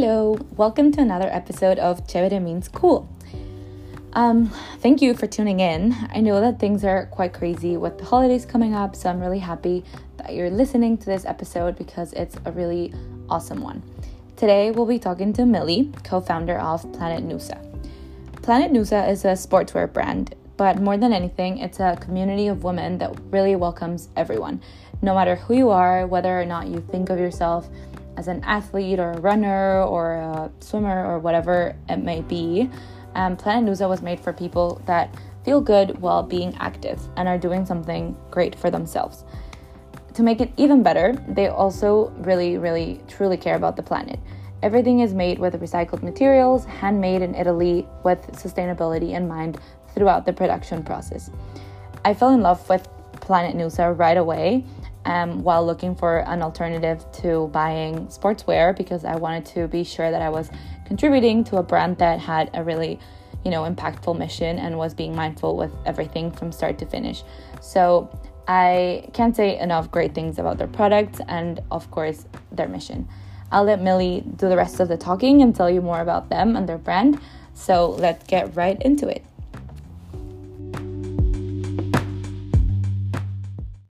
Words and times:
Hello, 0.00 0.38
welcome 0.56 0.90
to 0.92 1.02
another 1.02 1.28
episode 1.30 1.78
of 1.78 2.06
Chévere 2.06 2.42
Means 2.42 2.68
Cool. 2.68 3.06
Um, 4.14 4.46
thank 4.78 5.02
you 5.02 5.12
for 5.12 5.26
tuning 5.26 5.60
in. 5.60 5.94
I 6.10 6.20
know 6.20 6.40
that 6.40 6.58
things 6.58 6.84
are 6.84 7.04
quite 7.04 7.34
crazy 7.34 7.76
with 7.76 7.98
the 7.98 8.06
holidays 8.06 8.46
coming 8.46 8.74
up, 8.74 8.96
so 8.96 9.10
I'm 9.10 9.20
really 9.20 9.40
happy 9.40 9.84
that 10.16 10.32
you're 10.32 10.48
listening 10.48 10.96
to 10.96 11.04
this 11.04 11.26
episode 11.26 11.76
because 11.76 12.14
it's 12.14 12.34
a 12.46 12.52
really 12.52 12.94
awesome 13.28 13.60
one. 13.60 13.82
Today, 14.36 14.70
we'll 14.70 14.86
be 14.86 14.98
talking 14.98 15.34
to 15.34 15.44
Millie, 15.44 15.92
co 16.02 16.22
founder 16.22 16.58
of 16.58 16.90
Planet 16.94 17.22
Nusa. 17.22 17.60
Planet 18.40 18.72
Nusa 18.72 19.06
is 19.06 19.26
a 19.26 19.32
sportswear 19.32 19.92
brand, 19.92 20.34
but 20.56 20.80
more 20.80 20.96
than 20.96 21.12
anything, 21.12 21.58
it's 21.58 21.78
a 21.78 21.98
community 22.00 22.46
of 22.46 22.64
women 22.64 22.96
that 22.98 23.14
really 23.30 23.54
welcomes 23.54 24.08
everyone, 24.16 24.62
no 25.02 25.14
matter 25.14 25.36
who 25.36 25.54
you 25.54 25.68
are, 25.68 26.06
whether 26.06 26.40
or 26.40 26.46
not 26.46 26.68
you 26.68 26.80
think 26.90 27.10
of 27.10 27.18
yourself 27.18 27.68
as 28.20 28.28
an 28.28 28.44
athlete 28.44 28.98
or 28.98 29.12
a 29.12 29.20
runner 29.20 29.82
or 29.82 30.16
a 30.16 30.52
swimmer 30.60 31.06
or 31.06 31.18
whatever 31.18 31.74
it 31.88 31.96
may 31.96 32.20
be. 32.20 32.68
Um, 33.14 33.34
Planet 33.34 33.68
Nusa 33.68 33.88
was 33.88 34.02
made 34.02 34.20
for 34.20 34.32
people 34.34 34.82
that 34.84 35.14
feel 35.42 35.62
good 35.62 35.98
while 36.02 36.22
being 36.22 36.54
active 36.60 37.00
and 37.16 37.26
are 37.26 37.38
doing 37.38 37.64
something 37.64 38.14
great 38.30 38.54
for 38.54 38.70
themselves. 38.70 39.24
To 40.14 40.22
make 40.22 40.42
it 40.42 40.52
even 40.58 40.82
better, 40.82 41.16
they 41.28 41.48
also 41.48 42.10
really, 42.18 42.58
really, 42.58 43.00
truly 43.08 43.38
care 43.38 43.56
about 43.56 43.76
the 43.76 43.82
planet. 43.82 44.20
Everything 44.62 45.00
is 45.00 45.14
made 45.14 45.38
with 45.38 45.58
recycled 45.58 46.02
materials, 46.02 46.66
handmade 46.66 47.22
in 47.22 47.34
Italy, 47.34 47.88
with 48.04 48.20
sustainability 48.32 49.12
in 49.12 49.26
mind 49.26 49.58
throughout 49.94 50.26
the 50.26 50.32
production 50.34 50.82
process. 50.82 51.30
I 52.04 52.12
fell 52.12 52.34
in 52.34 52.42
love 52.42 52.68
with 52.68 52.86
Planet 53.12 53.56
Nusa 53.56 53.98
right 53.98 54.18
away 54.18 54.66
um, 55.04 55.42
while 55.42 55.64
looking 55.64 55.94
for 55.94 56.18
an 56.28 56.42
alternative 56.42 57.04
to 57.12 57.48
buying 57.48 58.06
sportswear 58.08 58.76
because 58.76 59.04
I 59.04 59.16
wanted 59.16 59.46
to 59.46 59.68
be 59.68 59.84
sure 59.84 60.10
that 60.10 60.22
I 60.22 60.28
was 60.28 60.50
contributing 60.86 61.44
to 61.44 61.56
a 61.56 61.62
brand 61.62 61.98
that 61.98 62.20
had 62.20 62.50
a 62.54 62.62
really 62.62 62.98
you 63.44 63.50
know 63.50 63.62
impactful 63.62 64.18
mission 64.18 64.58
and 64.58 64.76
was 64.76 64.92
being 64.92 65.14
mindful 65.14 65.56
with 65.56 65.72
everything 65.86 66.30
from 66.30 66.52
start 66.52 66.78
to 66.78 66.86
finish. 66.86 67.22
So 67.60 68.10
i 68.48 69.08
can't 69.12 69.36
say 69.36 69.58
enough 69.58 69.90
great 69.92 70.12
things 70.12 70.38
about 70.38 70.58
their 70.58 70.66
products 70.66 71.20
and 71.28 71.60
of 71.70 71.90
course 71.90 72.26
their 72.52 72.68
mission. 72.68 73.08
I'll 73.52 73.64
let 73.64 73.80
millie 73.80 74.22
do 74.36 74.48
the 74.48 74.56
rest 74.56 74.80
of 74.80 74.88
the 74.88 74.96
talking 74.96 75.42
and 75.42 75.54
tell 75.54 75.70
you 75.70 75.80
more 75.80 76.00
about 76.00 76.28
them 76.30 76.56
and 76.56 76.68
their 76.68 76.78
brand. 76.78 77.20
So 77.54 77.90
let's 77.90 78.24
get 78.26 78.54
right 78.54 78.80
into 78.82 79.08
it. 79.08 79.24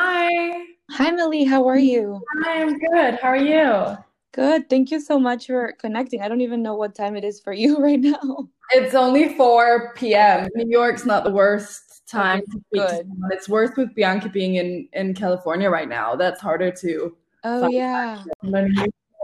Hi 0.00 0.73
hi 0.94 1.10
millie 1.10 1.44
how 1.44 1.66
are 1.66 1.78
you 1.78 2.22
hi 2.44 2.62
i'm 2.62 2.78
good 2.78 3.18
how 3.20 3.28
are 3.28 3.36
you 3.36 3.96
Good. 4.34 4.68
Thank 4.68 4.90
you 4.90 4.98
so 4.98 5.16
much 5.16 5.46
for 5.46 5.74
connecting. 5.78 6.20
I 6.20 6.26
don't 6.26 6.40
even 6.40 6.60
know 6.60 6.74
what 6.74 6.96
time 6.96 7.14
it 7.14 7.22
is 7.22 7.40
for 7.40 7.52
you 7.52 7.76
right 7.86 8.00
now. 8.00 8.48
It's 8.72 8.92
only 8.96 9.36
4 9.36 9.94
p.m. 9.94 10.48
New 10.56 10.68
York's 10.68 11.06
not 11.06 11.22
the 11.22 11.30
worst 11.30 12.02
time 12.08 12.40
okay, 12.40 12.50
to 12.50 12.62
good. 12.72 13.06
To 13.06 13.28
it's 13.30 13.48
worse 13.48 13.70
with 13.76 13.94
Bianca 13.94 14.28
being 14.28 14.56
in 14.56 14.88
in 14.92 15.14
California 15.14 15.70
right 15.70 15.88
now. 15.88 16.16
That's 16.16 16.40
harder 16.40 16.72
to 16.72 17.16
Oh 17.44 17.68
yeah. 17.68 18.24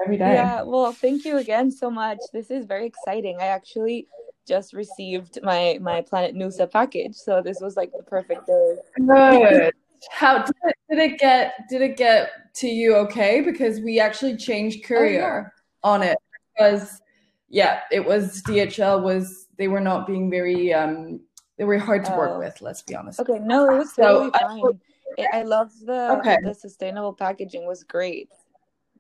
Every 0.04 0.16
day. 0.16 0.34
Yeah, 0.34 0.62
well, 0.62 0.92
thank 0.92 1.24
you 1.24 1.38
again 1.38 1.72
so 1.72 1.90
much. 1.90 2.20
This 2.32 2.50
is 2.50 2.64
very 2.64 2.86
exciting. 2.86 3.38
I 3.40 3.46
actually 3.46 4.06
just 4.46 4.72
received 4.72 5.40
my 5.42 5.78
my 5.82 6.02
Planet 6.02 6.36
Nusa 6.36 6.70
package, 6.70 7.16
so 7.16 7.42
this 7.42 7.60
was 7.60 7.76
like 7.76 7.90
the 7.96 8.04
perfect 8.04 8.46
day. 8.46 8.76
Good. 8.96 9.72
How 10.10 10.44
did 10.44 10.54
it, 10.64 10.74
did 10.88 10.98
it 10.98 11.18
get 11.18 11.54
did 11.68 11.82
it 11.82 11.96
get 11.96 12.30
to 12.54 12.68
you 12.68 12.96
okay? 12.96 13.40
Because 13.40 13.80
we 13.80 14.00
actually 14.00 14.36
changed 14.36 14.84
courier 14.84 15.52
oh, 15.82 15.88
yeah. 15.88 15.92
on 15.92 16.02
it 16.02 16.18
because 16.54 17.00
yeah, 17.48 17.80
it 17.90 18.04
was 18.04 18.42
DHL 18.42 19.02
was 19.02 19.48
they 19.58 19.68
were 19.68 19.80
not 19.80 20.06
being 20.06 20.30
very 20.30 20.72
um 20.72 21.20
they 21.58 21.64
were 21.64 21.78
hard 21.78 22.04
to 22.06 22.12
work 22.12 22.30
oh. 22.32 22.38
with, 22.38 22.62
let's 22.62 22.80
be 22.80 22.94
honest. 22.94 23.20
Okay, 23.20 23.38
no, 23.38 23.70
it 23.70 23.76
was 23.76 23.92
totally 23.92 24.30
so, 24.30 24.40
fine. 24.40 24.80
I, 25.18 25.40
I 25.40 25.42
love 25.42 25.70
the 25.84 26.18
okay. 26.18 26.38
the 26.42 26.54
sustainable 26.54 27.12
packaging 27.12 27.66
was 27.66 27.84
great. 27.84 28.30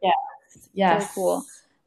Yeah. 0.02 0.10
Yes. 0.74 1.14
Cool. 1.14 1.44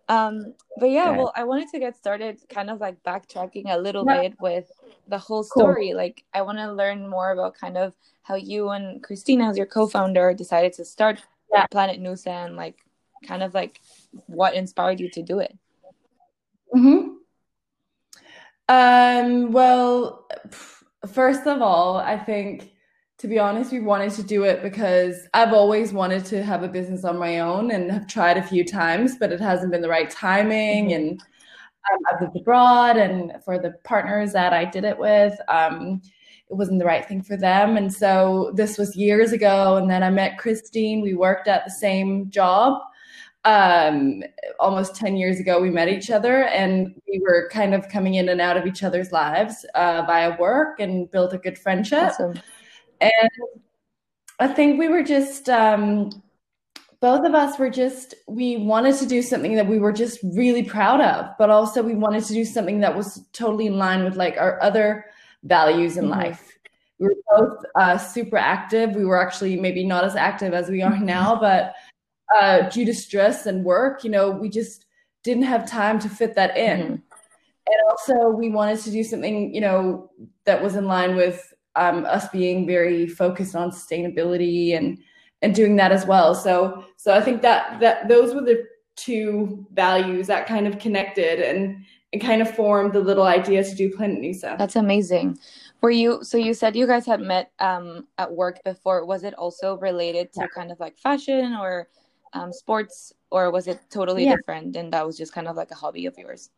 Um, 0.10 0.54
but 0.78 0.90
yeah, 0.90 1.12
well, 1.12 1.32
I 1.36 1.44
wanted 1.46 1.70
to 1.70 1.80
get 1.80 1.96
started 1.96 2.42
kind 2.50 2.70
of 2.70 2.82
like 2.82 3.02
backtracking 3.04 3.64
a 3.68 3.78
little 3.78 4.06
yeah. 4.06 4.22
bit 4.22 4.42
with 4.42 4.72
the 5.08 5.18
whole 5.18 5.44
story. 5.44 5.90
Cool. 5.90 5.98
Like, 5.98 6.24
I 6.34 6.42
want 6.42 6.58
to 6.58 6.72
learn 6.72 7.10
more 7.10 7.32
about 7.32 7.56
kind 7.56 7.78
of 7.78 7.94
how 8.24 8.36
you 8.36 8.70
and 8.70 9.02
Christina, 9.02 9.50
as 9.50 9.58
your 9.58 9.66
co 9.66 9.88
founder, 9.88 10.34
decided 10.34 10.74
to 10.74 10.86
start 10.86 11.22
yeah. 11.52 11.68
Planet 11.68 12.02
Nusa 12.02 12.46
and 12.46 12.56
like 12.56 12.84
kind 13.26 13.44
of 13.44 13.54
like 13.54 13.80
what 14.28 14.56
inspired 14.56 15.00
you 15.00 15.10
to 15.12 15.22
do 15.22 15.40
it. 15.40 15.58
Hmm. 16.74 17.10
Um. 18.68 19.52
Well, 19.52 20.28
first 21.12 21.48
of 21.48 21.62
all, 21.62 21.98
I 21.98 22.18
think 22.18 22.73
to 23.24 23.30
be 23.30 23.40
honest, 23.40 23.72
we 23.72 23.80
wanted 23.80 24.12
to 24.12 24.22
do 24.22 24.44
it 24.44 24.62
because 24.62 25.30
I've 25.34 25.54
always 25.54 25.94
wanted 25.94 26.26
to 26.26 26.44
have 26.44 26.62
a 26.62 26.68
business 26.68 27.06
on 27.06 27.18
my 27.18 27.40
own 27.40 27.72
and 27.72 27.90
have 27.90 28.06
tried 28.06 28.36
a 28.36 28.44
few 28.44 28.66
times, 28.66 29.16
but 29.18 29.32
it 29.32 29.40
hasn't 29.40 29.72
been 29.72 29.82
the 29.82 29.88
right 29.88 30.10
timing. 30.10 30.90
Mm-hmm. 30.90 30.96
And 30.96 31.22
um, 31.22 32.00
I've 32.12 32.20
lived 32.20 32.36
abroad, 32.36 32.98
and 32.98 33.42
for 33.46 33.58
the 33.58 33.76
partners 33.86 34.34
that 34.34 34.52
I 34.52 34.66
did 34.66 34.84
it 34.84 34.98
with, 34.98 35.40
um, 35.48 36.02
it 36.50 36.54
wasn't 36.54 36.80
the 36.80 36.86
right 36.86 37.08
thing 37.08 37.22
for 37.22 37.38
them. 37.38 37.78
And 37.78 37.94
so 37.94 38.52
this 38.56 38.78
was 38.78 38.94
years 38.98 39.32
ago. 39.32 39.78
And 39.78 39.90
then 39.90 40.04
I 40.04 40.10
met 40.10 40.38
Christine. 40.38 41.00
We 41.00 41.14
worked 41.14 41.48
at 41.48 41.64
the 41.64 41.72
same 41.72 42.30
job. 42.30 42.82
Um, 43.46 44.22
almost 44.60 44.98
10 44.98 45.16
years 45.16 45.40
ago, 45.40 45.62
we 45.62 45.70
met 45.70 45.88
each 45.88 46.12
other 46.12 46.44
and 46.44 46.94
we 47.08 47.22
were 47.22 47.50
kind 47.54 47.74
of 47.74 47.88
coming 47.88 48.16
in 48.16 48.28
and 48.28 48.42
out 48.42 48.58
of 48.58 48.66
each 48.66 48.84
other's 48.84 49.14
lives 49.14 49.66
uh, 49.76 50.04
via 50.06 50.38
work 50.38 50.82
and 50.82 51.10
built 51.10 51.34
a 51.34 51.38
good 51.38 51.58
friendship. 51.58 52.12
Awesome 52.12 52.34
and 53.04 53.32
I 54.40 54.48
think 54.48 54.80
we 54.80 54.88
were 54.88 55.04
just 55.04 55.50
um, 55.50 56.10
both 57.00 57.26
of 57.26 57.36
us 57.36 57.60
were 57.60 57.70
just 57.70 58.16
we 58.28 58.58
wanted 58.58 58.96
to 58.96 59.06
do 59.06 59.22
something 59.22 59.56
that 59.56 59.68
we 59.68 59.78
were 59.78 59.92
just 59.92 60.20
really 60.24 60.64
proud 60.64 61.02
of, 61.02 61.32
but 61.38 61.50
also 61.50 61.84
we 61.84 61.96
wanted 61.96 62.24
to 62.26 62.34
do 62.34 62.46
something 62.46 62.80
that 62.80 62.96
was 62.96 63.26
totally 63.34 63.68
in 63.68 63.78
line 63.78 64.04
with 64.04 64.16
like 64.16 64.38
our 64.38 64.62
other 64.62 65.06
values 65.44 65.98
in 65.98 66.06
mm-hmm. 66.06 66.20
life. 66.20 66.58
We 67.00 67.08
were 67.08 67.16
both 67.38 67.66
uh, 67.76 67.98
super 67.98 68.38
active. 68.38 68.96
We 68.96 69.06
were 69.06 69.22
actually 69.22 69.60
maybe 69.60 69.84
not 69.84 70.06
as 70.06 70.16
active 70.16 70.54
as 70.54 70.70
we 70.70 70.82
are 70.82 70.98
now, 70.98 71.36
but 71.36 71.74
uh, 72.40 72.70
due 72.70 72.86
to 72.86 72.94
stress 72.94 73.46
and 73.46 73.66
work, 73.66 74.04
you 74.04 74.10
know, 74.10 74.32
we 74.32 74.50
just 74.50 74.86
didn't 75.24 75.44
have 75.44 75.70
time 75.70 76.00
to 76.00 76.10
fit 76.10 76.36
that 76.36 76.58
in. 76.58 76.80
Mm-hmm. 76.80 76.94
And 77.66 77.78
also, 77.90 78.30
we 78.30 78.50
wanted 78.50 78.80
to 78.80 78.92
do 78.92 79.04
something, 79.04 79.54
you 79.54 79.62
know, 79.62 80.12
that 80.46 80.62
was 80.62 80.76
in 80.76 80.86
line 80.86 81.16
with 81.16 81.53
um, 81.76 82.06
us 82.06 82.30
being 82.30 82.66
very 82.68 83.08
focused 83.08 83.56
on 83.56 83.72
sustainability 83.72 84.76
and 84.78 85.00
and 85.42 85.54
doing 85.54 85.76
that 85.76 85.92
as 85.92 86.06
well. 86.06 86.34
So 86.34 86.86
so 86.98 87.14
I 87.14 87.22
think 87.22 87.42
that 87.42 87.80
that 87.80 88.08
those 88.08 88.34
were 88.34 88.42
the 88.42 88.66
two 88.96 89.66
values 89.74 90.28
that 90.28 90.48
kind 90.48 90.68
of 90.68 90.80
connected 90.80 91.40
and 91.40 91.84
and 92.14 92.22
kind 92.22 92.42
of 92.42 92.56
formed 92.56 92.94
the 92.94 93.00
little 93.00 93.26
idea 93.26 93.64
to 93.64 93.76
do 93.76 93.90
Planet 93.90 94.20
Nusa. 94.20 94.58
That's 94.58 94.76
amazing. 94.76 95.38
Were 95.82 95.92
you 95.92 96.24
so 96.24 96.38
you 96.38 96.54
said 96.54 96.76
you 96.76 96.88
guys 96.88 97.06
had 97.06 97.20
met 97.20 97.52
um, 97.60 98.08
at 98.18 98.32
work 98.32 98.64
before? 98.64 99.06
Was 99.06 99.24
it 99.24 99.34
also 99.34 99.78
related 99.78 100.32
to 100.34 100.42
yeah. 100.42 100.48
kind 100.56 100.72
of 100.72 100.80
like 100.80 100.98
fashion 100.98 101.58
or 101.60 101.90
um, 102.34 102.54
sports, 102.54 103.14
or 103.32 103.52
was 103.52 103.68
it 103.68 103.80
totally 103.90 104.26
yeah. 104.26 104.36
different 104.36 104.76
and 104.76 104.94
that 104.94 105.06
was 105.06 105.18
just 105.18 105.34
kind 105.34 105.48
of 105.48 105.56
like 105.56 105.72
a 105.72 105.76
hobby 105.76 106.06
of 106.06 106.18
yours? 106.18 106.52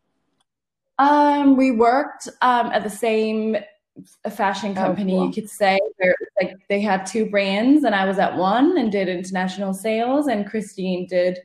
Um, 0.99 1.57
we 1.57 1.71
worked 1.71 2.29
um, 2.41 2.67
at 2.67 2.83
the 2.83 2.89
same 2.89 3.57
a 4.23 4.31
fashion 4.31 4.71
oh, 4.71 4.75
company, 4.75 5.13
oh, 5.13 5.17
cool. 5.17 5.27
you 5.27 5.33
could 5.33 5.49
say. 5.49 5.79
Where 5.97 6.15
like 6.41 6.55
they 6.69 6.81
had 6.81 7.05
two 7.05 7.29
brands, 7.29 7.83
and 7.83 7.95
I 7.95 8.05
was 8.05 8.19
at 8.19 8.35
one 8.35 8.77
and 8.77 8.91
did 8.91 9.07
international 9.07 9.73
sales, 9.73 10.27
and 10.27 10.49
Christine 10.49 11.07
did 11.07 11.39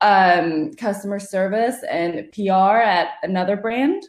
um, 0.00 0.72
customer 0.74 1.18
service 1.18 1.82
and 1.90 2.30
PR 2.32 2.78
at 2.82 3.14
another 3.22 3.56
brand. 3.56 4.02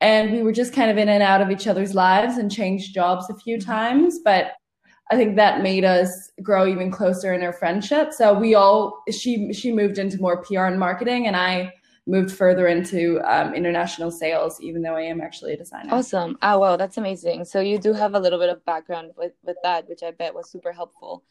And 0.00 0.32
we 0.32 0.42
were 0.42 0.52
just 0.52 0.74
kind 0.74 0.90
of 0.90 0.98
in 0.98 1.08
and 1.08 1.22
out 1.22 1.40
of 1.40 1.50
each 1.50 1.68
other's 1.68 1.94
lives 1.94 2.36
and 2.36 2.50
changed 2.50 2.92
jobs 2.92 3.30
a 3.30 3.34
few 3.36 3.56
mm-hmm. 3.56 3.70
times, 3.70 4.18
but 4.24 4.52
I 5.10 5.16
think 5.16 5.36
that 5.36 5.62
made 5.62 5.84
us 5.84 6.30
grow 6.42 6.66
even 6.66 6.90
closer 6.90 7.34
in 7.34 7.42
our 7.42 7.52
friendship. 7.52 8.12
So 8.12 8.32
we 8.32 8.54
all 8.54 9.02
she 9.10 9.52
she 9.52 9.70
moved 9.70 9.98
into 9.98 10.20
more 10.20 10.42
PR 10.42 10.64
and 10.64 10.80
marketing, 10.80 11.26
and 11.26 11.36
I 11.36 11.72
moved 12.06 12.32
further 12.32 12.66
into 12.66 13.20
um, 13.24 13.54
international 13.54 14.10
sales, 14.10 14.60
even 14.60 14.82
though 14.82 14.96
I 14.96 15.02
am 15.02 15.20
actually 15.20 15.52
a 15.52 15.56
designer. 15.56 15.94
Awesome. 15.94 16.36
Oh, 16.42 16.58
wow, 16.58 16.76
that's 16.76 16.96
amazing. 16.96 17.44
So 17.44 17.60
you 17.60 17.78
do 17.78 17.92
have 17.92 18.14
a 18.14 18.18
little 18.18 18.38
bit 18.38 18.48
of 18.48 18.64
background 18.64 19.12
with, 19.16 19.32
with 19.44 19.56
that, 19.62 19.88
which 19.88 20.02
I 20.02 20.10
bet 20.10 20.34
was 20.34 20.50
super 20.50 20.72
helpful. 20.72 21.22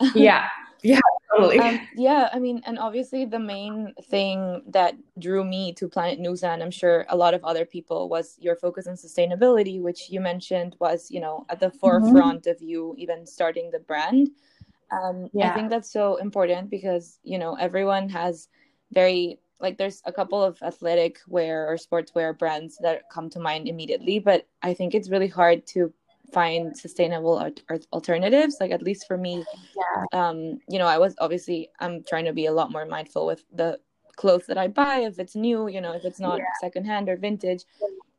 yeah. 0.14 0.48
Yeah, 0.82 1.00
totally. 1.34 1.58
Um, 1.58 1.80
yeah, 1.96 2.28
I 2.32 2.38
mean, 2.38 2.60
and 2.66 2.78
obviously 2.78 3.24
the 3.24 3.38
main 3.38 3.94
thing 4.10 4.62
that 4.68 4.94
drew 5.18 5.42
me 5.42 5.72
to 5.74 5.88
Planet 5.88 6.20
Nusa, 6.20 6.52
and 6.52 6.62
I'm 6.62 6.70
sure 6.70 7.06
a 7.08 7.16
lot 7.16 7.32
of 7.32 7.42
other 7.44 7.64
people, 7.64 8.10
was 8.10 8.36
your 8.38 8.56
focus 8.56 8.86
on 8.86 8.94
sustainability, 8.94 9.80
which 9.80 10.10
you 10.10 10.20
mentioned 10.20 10.76
was, 10.78 11.10
you 11.10 11.20
know, 11.20 11.46
at 11.48 11.58
the 11.58 11.66
mm-hmm. 11.66 11.78
forefront 11.78 12.42
mm-hmm. 12.42 12.50
of 12.50 12.60
you 12.60 12.94
even 12.98 13.26
starting 13.26 13.70
the 13.70 13.80
brand. 13.80 14.28
Um, 14.92 15.28
yeah. 15.32 15.50
I 15.50 15.54
think 15.54 15.70
that's 15.70 15.90
so 15.90 16.16
important 16.16 16.70
because, 16.70 17.18
you 17.24 17.38
know, 17.38 17.54
everyone 17.54 18.08
has 18.10 18.48
very 18.92 19.40
like 19.60 19.78
there's 19.78 20.02
a 20.04 20.12
couple 20.12 20.42
of 20.42 20.58
athletic 20.62 21.18
wear 21.28 21.66
or 21.68 21.76
sportswear 21.76 22.38
brands 22.38 22.78
that 22.82 23.08
come 23.10 23.30
to 23.30 23.40
mind 23.40 23.68
immediately, 23.68 24.18
but 24.18 24.46
I 24.62 24.74
think 24.74 24.94
it's 24.94 25.10
really 25.10 25.28
hard 25.28 25.66
to 25.68 25.92
find 26.32 26.76
sustainable 26.76 27.52
alternatives 27.92 28.56
like 28.60 28.70
at 28.70 28.82
least 28.82 29.06
for 29.06 29.16
me 29.16 29.44
yeah. 29.76 30.04
um 30.12 30.58
you 30.68 30.78
know 30.78 30.86
i 30.86 30.98
was 30.98 31.14
obviously 31.18 31.68
i'm 31.80 32.02
trying 32.02 32.24
to 32.24 32.32
be 32.32 32.46
a 32.46 32.52
lot 32.52 32.72
more 32.72 32.84
mindful 32.84 33.26
with 33.26 33.44
the 33.54 33.78
clothes 34.16 34.46
that 34.46 34.58
i 34.58 34.66
buy 34.66 34.98
if 34.98 35.18
it's 35.18 35.36
new 35.36 35.68
you 35.68 35.80
know 35.80 35.92
if 35.92 36.04
it's 36.04 36.20
not 36.20 36.38
yeah. 36.38 36.44
secondhand 36.60 37.08
or 37.08 37.16
vintage 37.16 37.64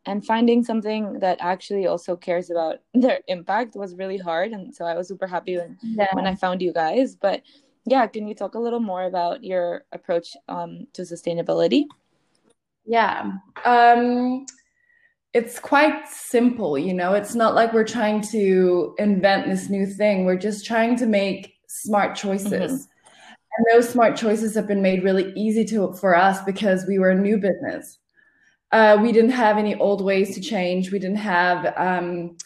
and 0.06 0.26
finding 0.26 0.64
something 0.64 1.20
that 1.20 1.38
actually 1.42 1.86
also 1.86 2.16
cares 2.16 2.50
about 2.50 2.78
their 2.94 3.20
impact 3.28 3.76
was 3.76 3.96
really 3.96 4.18
hard 4.18 4.52
and 4.52 4.74
so 4.74 4.86
i 4.86 4.96
was 4.96 5.08
super 5.08 5.28
happy 5.28 5.58
when, 5.58 5.78
yeah. 5.82 6.08
when 6.14 6.28
i 6.28 6.36
found 6.36 6.62
you 6.62 6.72
guys 6.72 7.16
but 7.16 7.42
yeah 7.88 8.06
can 8.06 8.28
you 8.28 8.36
talk 8.36 8.56
a 8.56 8.60
little 8.60 8.80
more 8.80 9.04
about 9.06 9.44
your 9.44 9.86
approach 9.92 10.36
um, 10.48 10.86
to 10.94 11.02
sustainability? 11.02 11.86
Yeah 12.86 13.32
um, 13.66 14.46
it's 15.34 15.60
quite 15.60 16.08
simple 16.08 16.78
you 16.78 16.94
know? 16.94 17.14
It's 17.14 17.36
not 17.36 17.56
like 17.56 17.74
we're 17.74 17.84
trying 17.84 18.22
to 18.32 18.96
invent 19.00 19.48
this 19.48 19.70
new 19.70 19.86
thing. 19.86 20.26
We're 20.26 20.38
just 20.38 20.66
trying 20.66 20.96
to 20.98 21.06
make 21.06 21.56
smart 21.68 22.16
choices. 22.16 22.52
Mm-hmm. 22.52 23.54
and 23.58 23.66
those 23.72 23.90
smart 23.90 24.16
choices 24.16 24.56
have 24.56 24.68
been 24.68 24.82
made 24.82 25.04
really 25.04 25.34
easy 25.36 25.66
to 25.66 25.94
for 25.94 26.16
us 26.16 26.44
because 26.44 26.86
we 26.88 27.00
were 27.00 27.12
a 27.12 27.16
new 27.16 27.38
business. 27.38 28.00
Uh, 28.72 28.98
we 29.02 29.12
didn't 29.12 29.32
have 29.32 29.58
any 29.58 29.76
old 29.76 30.04
ways 30.04 30.36
to 30.36 30.42
change. 30.42 30.92
We 30.92 31.00
didn't 31.00 31.18
have 31.18 31.74
um, 31.78 32.38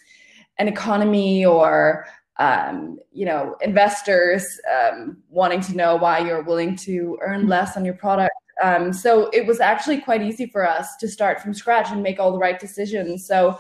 an 0.57 0.67
economy 0.67 1.45
or 1.45 2.05
um, 2.41 2.97
you 3.11 3.25
know 3.25 3.55
investors 3.61 4.45
um, 4.75 5.17
wanting 5.29 5.61
to 5.61 5.75
know 5.75 5.95
why 5.95 6.19
you're 6.19 6.43
willing 6.43 6.75
to 6.75 7.17
earn 7.21 7.47
less 7.47 7.77
on 7.77 7.85
your 7.85 7.93
product. 7.93 8.35
Um, 8.63 8.93
so 8.93 9.29
it 9.29 9.45
was 9.45 9.59
actually 9.59 10.01
quite 10.01 10.21
easy 10.21 10.45
for 10.45 10.67
us 10.67 10.95
to 10.97 11.07
start 11.07 11.41
from 11.41 11.53
scratch 11.53 11.89
and 11.89 12.03
make 12.03 12.19
all 12.19 12.31
the 12.31 12.38
right 12.38 12.59
decisions. 12.59 13.25
So 13.25 13.59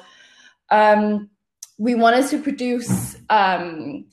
um, 0.69 1.29
we 1.77 1.95
wanted 1.95 2.27
to 2.27 2.41
produce 2.41 3.17
um, 3.29 4.05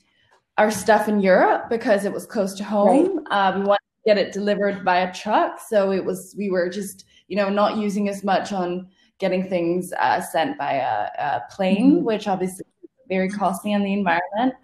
our 0.57 0.71
stuff 0.71 1.07
in 1.07 1.19
Europe 1.19 1.69
because 1.69 2.05
it 2.05 2.13
was 2.13 2.25
close 2.25 2.53
to 2.55 2.63
home. 2.63 3.23
Right. 3.29 3.49
Uh, 3.55 3.59
we 3.59 3.65
wanted 3.65 3.79
to 3.79 4.09
get 4.09 4.17
it 4.17 4.33
delivered 4.33 4.83
by 4.83 4.99
a 4.99 5.13
truck, 5.13 5.59
so 5.67 5.91
it 5.91 6.03
was 6.03 6.35
we 6.37 6.49
were 6.49 6.69
just 6.69 7.05
you 7.29 7.35
know, 7.35 7.47
not 7.47 7.77
using 7.77 8.09
as 8.09 8.23
much 8.23 8.51
on 8.51 8.87
getting 9.19 9.47
things 9.47 9.93
uh, 9.93 10.19
sent 10.19 10.57
by 10.57 10.73
a, 10.73 11.09
a 11.17 11.43
plane, 11.51 11.97
mm-hmm. 11.97 12.05
which 12.05 12.27
obviously 12.27 12.65
very 13.09 13.29
costly 13.29 13.73
on 13.73 13.83
the 13.83 13.93
environment. 13.93 14.55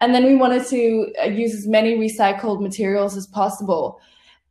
And 0.00 0.14
then 0.14 0.24
we 0.24 0.34
wanted 0.34 0.66
to 0.66 1.12
uh, 1.22 1.26
use 1.26 1.54
as 1.54 1.66
many 1.66 1.96
recycled 1.96 2.60
materials 2.60 3.16
as 3.16 3.26
possible 3.26 4.00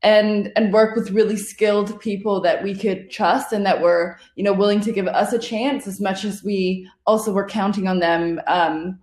and 0.01 0.51
and 0.55 0.73
work 0.73 0.95
with 0.95 1.11
really 1.11 1.37
skilled 1.37 1.99
people 1.99 2.41
that 2.41 2.63
we 2.63 2.75
could 2.75 3.09
trust 3.09 3.53
and 3.53 3.65
that 3.65 3.81
were 3.81 4.17
you 4.35 4.43
know 4.43 4.53
willing 4.53 4.81
to 4.81 4.91
give 4.91 5.07
us 5.07 5.33
a 5.33 5.39
chance 5.39 5.87
as 5.87 6.01
much 6.01 6.25
as 6.25 6.43
we 6.43 6.89
also 7.05 7.31
were 7.31 7.47
counting 7.47 7.87
on 7.87 7.99
them 7.99 8.39
um, 8.47 8.99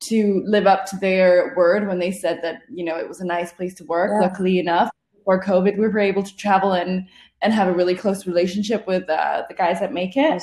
to 0.00 0.42
live 0.46 0.66
up 0.66 0.86
to 0.86 0.96
their 0.96 1.52
word 1.56 1.86
when 1.86 1.98
they 1.98 2.10
said 2.10 2.40
that 2.42 2.62
you 2.72 2.84
know 2.84 2.96
it 2.96 3.06
was 3.06 3.20
a 3.20 3.26
nice 3.26 3.52
place 3.52 3.74
to 3.74 3.84
work 3.84 4.10
yeah. 4.14 4.26
luckily 4.26 4.58
enough 4.58 4.90
before 5.14 5.42
covid 5.42 5.76
we 5.76 5.86
were 5.86 5.98
able 5.98 6.22
to 6.22 6.34
travel 6.36 6.72
and 6.72 7.06
and 7.42 7.52
have 7.52 7.68
a 7.68 7.72
really 7.72 7.94
close 7.94 8.26
relationship 8.26 8.86
with 8.86 9.08
uh, 9.08 9.44
the 9.48 9.54
guys 9.54 9.80
that 9.80 9.92
make 9.92 10.16
it. 10.16 10.42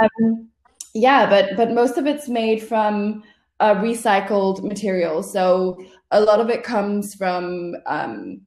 Um, 0.00 0.48
yeah, 0.96 1.28
but 1.28 1.56
but 1.56 1.72
most 1.72 1.98
of 1.98 2.06
it's 2.06 2.28
made 2.28 2.62
from 2.62 3.22
uh, 3.60 3.74
recycled 3.74 4.62
materials. 4.62 5.30
So 5.30 5.78
a 6.10 6.20
lot 6.20 6.40
of 6.40 6.48
it 6.48 6.62
comes 6.62 7.14
from 7.14 7.74
um, 7.86 8.40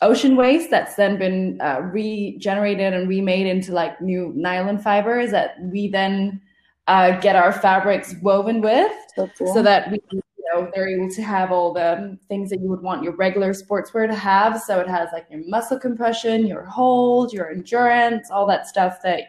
ocean 0.00 0.34
waste 0.34 0.70
that's 0.70 0.94
then 0.94 1.18
been 1.18 1.60
uh, 1.60 1.80
regenerated 1.82 2.94
and 2.94 3.08
remade 3.08 3.46
into 3.46 3.72
like 3.72 4.00
new 4.00 4.32
nylon 4.34 4.78
fibers 4.78 5.30
that 5.30 5.56
we 5.60 5.88
then 5.88 6.40
uh, 6.86 7.18
get 7.20 7.36
our 7.36 7.52
fabrics 7.52 8.14
woven 8.22 8.60
with, 8.60 8.92
so, 9.16 9.28
cool. 9.38 9.54
so 9.54 9.62
that 9.62 9.90
we 9.90 9.98
you 10.12 10.22
know, 10.52 10.70
they're 10.74 10.88
able 10.88 11.10
to 11.10 11.22
have 11.22 11.52
all 11.52 11.72
the 11.72 12.18
things 12.28 12.50
that 12.50 12.60
you 12.60 12.68
would 12.68 12.82
want 12.82 13.02
your 13.02 13.16
regular 13.16 13.52
sportswear 13.52 14.06
to 14.06 14.14
have. 14.14 14.60
So 14.60 14.80
it 14.80 14.88
has 14.88 15.08
like 15.12 15.26
your 15.30 15.40
muscle 15.46 15.78
compression, 15.78 16.46
your 16.46 16.64
hold, 16.64 17.32
your 17.32 17.50
endurance, 17.50 18.30
all 18.30 18.46
that 18.48 18.66
stuff 18.66 18.98
that 19.02 19.22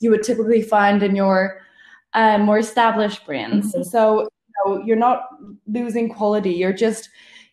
you 0.00 0.10
would 0.10 0.22
typically 0.22 0.62
find 0.62 1.02
in 1.02 1.14
your 1.14 1.63
um, 2.14 2.42
more 2.42 2.58
established 2.58 3.24
brands. 3.26 3.72
Mm-hmm. 3.72 3.82
So 3.82 4.22
you 4.22 4.28
know, 4.66 4.82
you're 4.84 4.96
not 4.96 5.28
losing 5.66 6.08
quality, 6.08 6.52
you're 6.52 6.72
just 6.72 7.10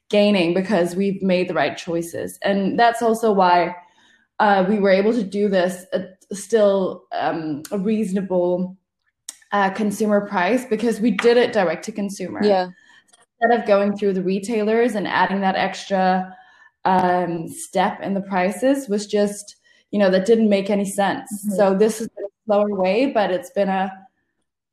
gaining 0.09 0.53
because 0.53 0.95
we've 0.95 1.21
made 1.21 1.47
the 1.47 1.53
right 1.53 1.77
choices. 1.77 2.37
And 2.41 2.77
that's 2.77 3.01
also 3.01 3.31
why 3.31 3.75
uh, 4.39 4.65
we 4.67 4.79
were 4.79 4.89
able 4.89 5.13
to 5.13 5.23
do 5.23 5.47
this 5.47 5.85
at 5.93 6.17
still 6.33 7.05
um, 7.11 7.63
a 7.71 7.77
reasonable 7.77 8.77
uh, 9.51 9.69
consumer 9.69 10.27
price 10.27 10.65
because 10.65 10.99
we 10.99 11.11
did 11.11 11.37
it 11.37 11.53
direct 11.53 11.85
to 11.85 11.91
consumer. 11.91 12.39
Yeah 12.43 12.69
instead 13.41 13.59
of 13.59 13.67
going 13.67 13.95
through 13.95 14.13
the 14.13 14.23
retailers 14.23 14.95
and 14.95 15.07
adding 15.07 15.41
that 15.41 15.55
extra 15.55 16.35
um, 16.85 17.47
step 17.47 18.01
in 18.01 18.13
the 18.13 18.21
prices 18.21 18.87
was 18.87 19.05
just 19.05 19.57
you 19.91 19.99
know 19.99 20.09
that 20.09 20.25
didn't 20.25 20.49
make 20.49 20.69
any 20.69 20.85
sense 20.85 21.29
mm-hmm. 21.45 21.55
so 21.55 21.77
this 21.77 21.99
has 21.99 22.07
been 22.09 22.25
a 22.25 22.45
slower 22.45 22.75
way 22.75 23.07
but 23.07 23.31
it's 23.31 23.51
been 23.51 23.69
a, 23.69 23.91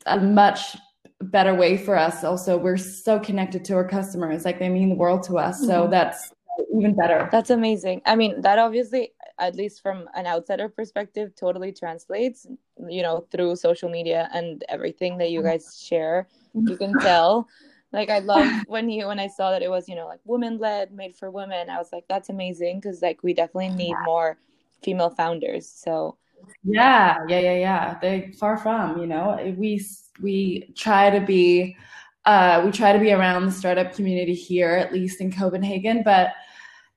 a 0.08 0.20
much 0.20 0.76
better 1.20 1.54
way 1.54 1.76
for 1.76 1.96
us. 1.96 2.24
Also 2.24 2.56
we're 2.56 2.76
so 2.76 3.18
connected 3.18 3.64
to 3.66 3.74
our 3.74 3.86
customers. 3.86 4.44
Like 4.44 4.58
they 4.58 4.68
mean 4.68 4.90
the 4.90 4.94
world 4.94 5.22
to 5.24 5.38
us. 5.38 5.60
So 5.60 5.82
mm-hmm. 5.82 5.90
that's 5.90 6.32
even 6.74 6.94
better. 6.94 7.28
That's 7.32 7.50
amazing. 7.50 8.02
I 8.06 8.16
mean 8.16 8.40
that 8.42 8.58
obviously 8.58 9.12
at 9.38 9.54
least 9.54 9.82
from 9.82 10.08
an 10.14 10.26
outsider 10.26 10.68
perspective 10.68 11.32
totally 11.36 11.72
translates 11.72 12.46
you 12.88 13.02
know 13.02 13.24
through 13.30 13.54
social 13.54 13.88
media 13.88 14.28
and 14.32 14.64
everything 14.68 15.18
that 15.18 15.30
you 15.30 15.42
guys 15.42 15.82
share. 15.82 16.28
You 16.54 16.76
can 16.76 16.98
tell. 17.00 17.48
Like 17.92 18.10
I 18.10 18.18
love 18.18 18.46
when 18.66 18.88
you 18.90 19.06
when 19.06 19.18
I 19.18 19.28
saw 19.28 19.50
that 19.50 19.62
it 19.62 19.70
was 19.70 19.88
you 19.88 19.96
know 19.96 20.06
like 20.06 20.20
women 20.24 20.58
led, 20.58 20.92
made 20.92 21.16
for 21.16 21.30
women. 21.30 21.70
I 21.70 21.78
was 21.78 21.88
like, 21.92 22.04
that's 22.08 22.28
amazing 22.28 22.80
because 22.80 23.02
like 23.02 23.22
we 23.22 23.34
definitely 23.34 23.70
need 23.70 23.96
more 24.04 24.38
female 24.82 25.10
founders. 25.10 25.68
So 25.68 26.16
yeah, 26.64 27.18
yeah, 27.28 27.40
yeah, 27.40 27.54
yeah. 27.54 27.98
They 28.00 28.32
far 28.38 28.56
from 28.56 28.98
you 28.98 29.06
know 29.06 29.54
we 29.56 29.84
we 30.20 30.72
try 30.76 31.10
to 31.10 31.20
be 31.24 31.76
uh, 32.24 32.62
we 32.64 32.70
try 32.70 32.92
to 32.92 32.98
be 32.98 33.12
around 33.12 33.46
the 33.46 33.52
startup 33.52 33.94
community 33.94 34.34
here, 34.34 34.70
at 34.70 34.92
least 34.92 35.20
in 35.20 35.32
Copenhagen, 35.32 36.02
but 36.04 36.32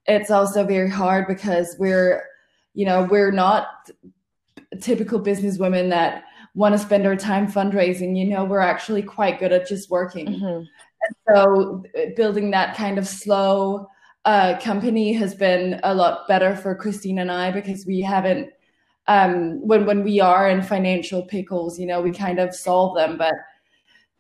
it's 0.06 0.32
also 0.32 0.66
very 0.66 0.90
hard 0.90 1.28
because 1.28 1.76
we're 1.80 2.24
you 2.74 2.86
know 2.86 3.04
we're 3.04 3.32
not 3.32 3.90
typical 4.82 5.20
business 5.20 5.58
women 5.58 5.90
that 5.90 6.24
want 6.54 6.74
to 6.74 6.80
spend 6.80 7.06
our 7.06 7.16
time 7.16 7.50
fundraising 7.50 8.18
you 8.18 8.26
know 8.26 8.44
we're 8.44 8.60
actually 8.60 9.02
quite 9.02 9.40
good 9.40 9.52
at 9.54 9.68
just 9.68 9.90
working 9.90 10.28
mm-hmm. 10.28 10.64
And 11.02 11.16
so 11.28 11.84
building 12.16 12.52
that 12.52 12.76
kind 12.76 12.98
of 12.98 13.08
slow 13.08 13.88
uh, 14.26 14.60
company 14.60 15.14
has 15.14 15.34
been 15.34 15.80
a 15.84 15.94
lot 15.94 16.28
better 16.28 16.56
for 16.56 16.76
Christine 16.76 17.20
and 17.20 17.32
I 17.32 17.52
because 17.52 17.86
we 17.86 18.02
haven't 18.02 18.52
um, 19.08 19.66
when 19.66 19.86
when 19.86 20.04
we 20.04 20.20
are 20.20 20.50
in 20.50 20.62
financial 20.62 21.24
pickles, 21.24 21.80
you 21.80 21.86
know, 21.86 22.02
we 22.02 22.12
kind 22.12 22.40
of 22.40 22.56
solve 22.56 22.96
them, 22.96 23.18
but 23.18 23.34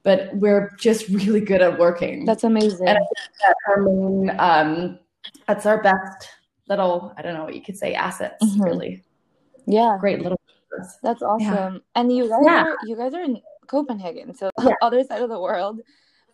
but 0.03 0.35
we're 0.35 0.71
just 0.79 1.07
really 1.09 1.41
good 1.41 1.61
at 1.61 1.77
working. 1.77 2.25
That's 2.25 2.43
amazing. 2.43 2.87
And 2.87 2.97
that's 2.97 3.59
our 3.67 3.81
main 3.81 4.35
um, 4.39 4.99
that's 5.47 5.65
our 5.65 5.81
best 5.81 6.29
little 6.67 7.13
I 7.17 7.21
don't 7.21 7.33
know 7.33 7.43
what 7.43 7.55
you 7.55 7.61
could 7.61 7.77
say 7.77 7.93
assets 7.93 8.43
mm-hmm. 8.43 8.63
really. 8.63 9.03
Yeah, 9.67 9.97
great 9.99 10.21
little. 10.21 10.39
That's 11.03 11.21
awesome. 11.21 11.73
Yeah. 11.75 11.79
And 11.95 12.15
you 12.15 12.29
guys 12.29 12.41
yeah. 12.43 12.63
are 12.63 12.77
you 12.85 12.95
guys 12.95 13.13
are 13.13 13.23
in 13.23 13.41
Copenhagen, 13.67 14.33
so 14.33 14.49
yeah. 14.61 14.73
other 14.81 15.03
side 15.03 15.21
of 15.21 15.29
the 15.29 15.39
world. 15.39 15.79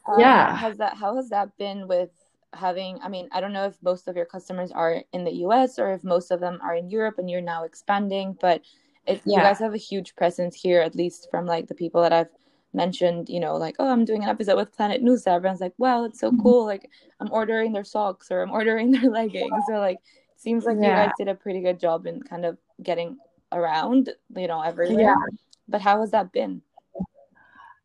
Um, 0.07 0.19
yeah. 0.19 0.55
Has 0.55 0.77
that 0.77 0.95
how 0.95 1.15
has 1.15 1.29
that 1.29 1.49
been 1.57 1.87
with 1.87 2.11
having 2.53 2.99
I 3.01 3.09
mean, 3.09 3.29
I 3.31 3.41
don't 3.41 3.53
know 3.53 3.65
if 3.65 3.81
most 3.83 4.07
of 4.07 4.15
your 4.15 4.25
customers 4.25 4.71
are 4.71 5.03
in 5.13 5.23
the 5.23 5.33
US 5.45 5.79
or 5.79 5.91
if 5.93 6.03
most 6.03 6.31
of 6.31 6.39
them 6.39 6.59
are 6.61 6.75
in 6.75 6.89
Europe 6.89 7.15
and 7.17 7.29
you're 7.29 7.41
now 7.41 7.63
expanding, 7.63 8.37
but 8.39 8.61
if 9.05 9.21
yeah. 9.25 9.37
you 9.37 9.43
guys 9.43 9.59
have 9.59 9.73
a 9.73 9.77
huge 9.77 10.15
presence 10.15 10.55
here, 10.55 10.81
at 10.81 10.95
least 10.95 11.27
from 11.31 11.45
like 11.45 11.67
the 11.67 11.75
people 11.75 12.01
that 12.01 12.13
I've 12.13 12.29
mentioned, 12.73 13.29
you 13.29 13.39
know, 13.39 13.55
like, 13.55 13.75
oh, 13.79 13.89
I'm 13.89 14.05
doing 14.05 14.23
an 14.23 14.29
episode 14.29 14.57
with 14.57 14.75
Planet 14.75 15.03
Nusa. 15.03 15.27
Everyone's 15.27 15.61
like, 15.61 15.73
wow, 15.77 16.03
it's 16.03 16.19
so 16.19 16.31
mm-hmm. 16.31 16.41
cool. 16.41 16.65
Like, 16.65 16.89
I'm 17.19 17.31
ordering 17.31 17.71
their 17.71 17.83
socks 17.83 18.31
or 18.31 18.41
I'm 18.41 18.51
ordering 18.51 18.91
their 18.93 19.09
leggings. 19.09 19.63
So, 19.67 19.79
like, 19.79 19.97
seems 20.35 20.65
like 20.65 20.77
yeah. 20.79 20.83
you 20.83 21.07
guys 21.07 21.15
did 21.17 21.27
a 21.27 21.35
pretty 21.35 21.61
good 21.61 21.79
job 21.79 22.05
in 22.05 22.21
kind 22.21 22.45
of 22.45 22.57
getting 22.83 23.17
around, 23.51 24.09
you 24.35 24.47
know, 24.47 24.61
everywhere. 24.61 25.01
Yeah. 25.01 25.15
But 25.67 25.81
how 25.81 26.01
has 26.01 26.11
that 26.11 26.31
been? 26.31 26.61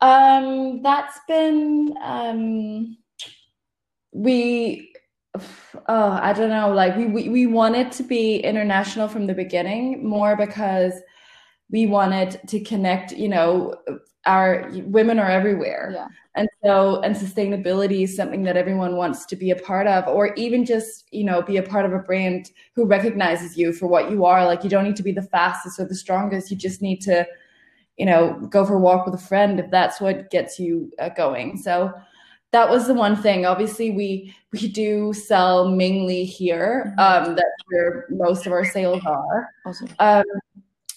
Um, 0.00 0.83
that's 0.83 1.19
been 1.28 1.95
um, 2.02 2.97
we. 4.12 4.92
Oh, 5.88 6.11
I 6.11 6.35
don't 6.35 6.50
know. 6.50 6.73
Like 6.73 6.97
we, 6.97 7.07
we 7.07 7.28
we 7.31 7.47
wanted 7.47 7.90
to 7.92 8.02
be 8.02 8.37
international 8.37 9.09
from 9.09 9.26
the 9.26 9.35
beginning, 9.35 10.07
more 10.07 10.37
because 10.37 10.92
we 11.71 11.87
wanted 11.87 12.38
to 12.49 12.61
connect. 12.61 13.12
You 13.12 13.28
know, 13.28 13.75
our 14.26 14.71
women 14.85 15.19
are 15.19 15.31
everywhere. 15.31 15.90
Yeah. 15.95 16.09
And 16.35 16.49
so, 16.64 17.00
and 17.02 17.14
sustainability 17.14 18.04
is 18.04 18.16
something 18.16 18.42
that 18.45 18.57
everyone 18.57 18.97
wants 18.97 19.26
to 19.26 19.37
be 19.37 19.50
a 19.50 19.57
part 19.57 19.87
of, 19.87 20.07
or 20.07 20.35
even 20.35 20.64
just, 20.64 21.04
you 21.11 21.25
know, 21.25 21.42
be 21.42 21.59
a 21.59 21.62
part 21.62 21.85
of 21.85 21.92
a 21.92 21.99
brand 21.99 22.50
who 22.75 22.87
recognizes 22.87 23.57
you 23.57 23.73
for 23.73 23.87
what 23.87 24.11
you 24.11 24.25
are. 24.25 24.47
Like, 24.47 24.64
you 24.64 24.71
don't 24.71 24.85
need 24.85 24.97
to 24.97 25.02
be 25.02 25.12
the 25.12 25.23
fastest 25.23 25.78
or 25.78 25.85
the 25.87 25.95
strongest. 25.95 26.50
You 26.50 26.57
just 26.57 26.81
need 26.81 27.02
to, 27.02 27.26
you 27.99 28.07
know, 28.07 28.35
go 28.49 28.64
for 28.64 28.76
a 28.76 28.81
walk 28.81 29.04
with 29.04 29.14
a 29.14 29.23
friend 29.23 29.61
if 29.61 29.71
that's 29.71 30.00
what 30.00 30.31
gets 30.31 30.59
you 30.59 30.90
uh, 30.99 31.11
going. 31.11 31.59
So, 31.59 31.92
that 32.52 32.68
was 32.68 32.87
the 32.87 32.94
one 32.94 33.16
thing. 33.16 33.44
Obviously, 33.47 33.90
we 33.90 34.35
we 34.52 34.68
do 34.68 35.12
sell 35.12 35.68
mainly 35.68 36.25
here. 36.25 36.94
Mm-hmm. 36.99 37.28
Um, 37.28 37.35
that's 37.35 37.62
where 37.68 38.06
most 38.11 38.47
of 38.47 38.52
our 38.52 38.64
sales 38.64 39.02
are. 39.06 39.49
Awesome. 39.66 39.88
Um, 39.99 40.25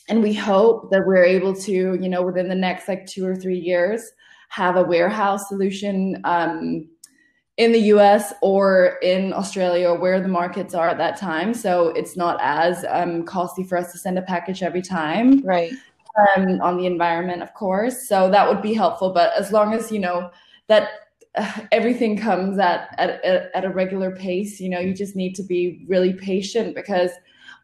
and 0.09 0.21
we 0.21 0.33
hope 0.33 0.91
that 0.91 1.05
we're 1.05 1.23
able 1.23 1.55
to, 1.55 1.71
you 1.71 2.09
know, 2.09 2.21
within 2.21 2.49
the 2.49 2.55
next 2.55 2.87
like 2.87 3.07
two 3.07 3.25
or 3.25 3.35
three 3.35 3.57
years, 3.57 4.11
have 4.49 4.75
a 4.75 4.83
warehouse 4.83 5.47
solution 5.47 6.21
um, 6.25 6.87
in 7.57 7.71
the 7.71 7.79
US 7.79 8.33
or 8.41 8.97
in 9.01 9.33
Australia 9.33 9.89
or 9.89 9.97
where 9.97 10.19
the 10.19 10.27
markets 10.27 10.73
are 10.73 10.89
at 10.89 10.97
that 10.97 11.17
time. 11.17 11.53
So 11.53 11.87
it's 11.89 12.17
not 12.17 12.37
as 12.41 12.85
um, 12.89 13.23
costly 13.23 13.63
for 13.63 13.77
us 13.77 13.91
to 13.93 13.97
send 13.97 14.19
a 14.19 14.21
package 14.21 14.61
every 14.61 14.81
time. 14.81 15.41
Right. 15.41 15.71
Um, 16.37 16.61
on 16.61 16.77
the 16.77 16.85
environment, 16.85 17.41
of 17.41 17.53
course. 17.53 18.07
So 18.07 18.29
that 18.29 18.47
would 18.47 18.61
be 18.61 18.73
helpful. 18.73 19.11
But 19.11 19.33
as 19.33 19.51
long 19.51 19.73
as, 19.73 19.91
you 19.91 19.99
know, 19.99 20.29
that 20.67 20.89
everything 21.71 22.17
comes 22.17 22.57
at, 22.59 22.93
at, 22.97 23.23
at 23.53 23.65
a 23.65 23.69
regular 23.69 24.11
pace, 24.11 24.59
you 24.59 24.69
know, 24.69 24.79
you 24.79 24.93
just 24.93 25.15
need 25.15 25.35
to 25.35 25.43
be 25.43 25.85
really 25.87 26.13
patient 26.13 26.75
because 26.75 27.11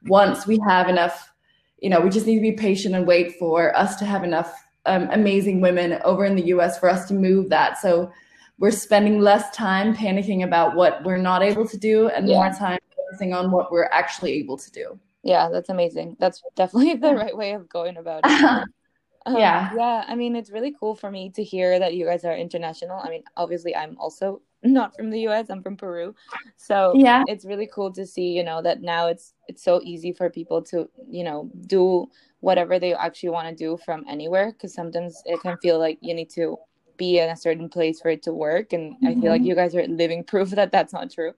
once 0.06 0.48
we 0.48 0.60
have 0.68 0.90
enough, 0.90 1.32
you 1.80 1.90
know, 1.90 2.00
we 2.00 2.10
just 2.10 2.26
need 2.26 2.36
to 2.36 2.42
be 2.42 2.52
patient 2.54 2.96
and 2.96 3.08
wait 3.08 3.38
for 3.38 3.76
us 3.78 3.96
to 3.98 4.06
have 4.06 4.24
enough 4.24 4.54
um, 4.86 5.10
amazing 5.12 5.62
women 5.62 6.00
over 6.04 6.26
in 6.26 6.36
the 6.36 6.48
US 6.48 6.80
for 6.80 6.90
us 6.90 7.08
to 7.08 7.14
move 7.14 7.50
that. 7.50 7.78
So 7.78 8.12
we're 8.58 8.72
spending 8.72 9.20
less 9.20 9.56
time 9.56 9.96
panicking 9.96 10.44
about 10.44 10.76
what 10.76 11.04
we're 11.04 11.18
not 11.18 11.44
able 11.44 11.68
to 11.68 11.78
do 11.78 12.10
and 12.10 12.28
yeah. 12.28 12.36
more 12.36 12.52
time 12.52 12.80
focusing 12.96 13.34
on 13.34 13.52
what 13.52 13.72
we're 13.72 13.90
actually 13.92 14.34
able 14.34 14.58
to 14.58 14.72
do. 14.72 15.00
Yeah, 15.24 15.50
that's 15.50 15.70
amazing. 15.70 16.18
That's 16.20 16.42
definitely 16.56 16.96
the 16.98 17.14
right 17.14 17.36
way 17.36 17.54
of 17.54 17.70
going 17.70 17.98
about 17.98 18.22
it. 18.26 18.68
Um, 19.26 19.38
yeah. 19.38 19.72
Yeah. 19.76 20.06
I 20.08 20.16
mean, 20.16 20.36
it's 20.36 20.50
really 20.50 20.74
cool 20.80 20.96
for 20.96 21.12
me 21.12 21.30
to 21.32 21.44
hear 21.44 21.78
that 21.80 21.94
you 21.94 22.06
guys 22.06 22.26
are 22.26 22.36
international. 22.36 23.00
I 23.04 23.10
mean, 23.10 23.24
obviously, 23.38 23.76
I'm 23.76 23.98
also 24.00 24.42
not 24.64 24.96
from 24.96 25.10
the 25.10 25.28
US. 25.28 25.50
I'm 25.50 25.62
from 25.62 25.78
Peru. 25.78 26.16
So 26.58 26.94
yeah, 26.96 27.24
it's 27.28 27.46
really 27.46 27.70
cool 27.74 27.92
to 27.94 28.06
see, 28.06 28.30
you 28.30 28.44
know, 28.44 28.62
that 28.62 28.82
now 28.82 29.08
it's 29.08 29.34
it's 29.48 29.64
so 29.64 29.82
easy 29.84 30.12
for 30.12 30.30
people 30.30 30.62
to, 30.64 30.90
you 31.10 31.24
know, 31.24 31.50
do 31.68 32.10
whatever 32.42 32.80
they 32.80 32.94
actually 32.94 33.30
want 33.30 33.48
to 33.48 33.56
do 33.56 33.78
from 33.78 34.04
anywhere 34.10 34.52
because 34.52 34.74
sometimes 34.74 35.22
it 35.26 35.40
can 35.42 35.58
feel 35.58 35.80
like 35.80 35.98
you 36.02 36.14
need 36.14 36.30
to 36.32 36.58
be 36.98 37.20
in 37.20 37.30
a 37.30 37.38
certain 37.38 37.70
place 37.70 38.02
for 38.02 38.10
it 38.10 38.22
to 38.22 38.34
work 38.34 38.74
and 38.74 38.94
mm-hmm. 38.94 39.08
i 39.08 39.14
feel 39.16 39.32
like 39.32 39.42
mm-hmm. 39.42 39.48
you 39.48 39.56
guys 39.56 39.74
are 39.74 39.88
living 39.88 40.24
proof 40.32 40.50
that 40.50 40.72
that's 40.72 40.92
not 40.92 41.10
true 41.10 41.34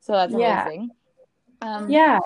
so 0.00 0.12
that's 0.12 0.34
yeah. 0.34 0.62
amazing 0.62 0.90
um, 1.62 1.88
yeah 1.88 2.18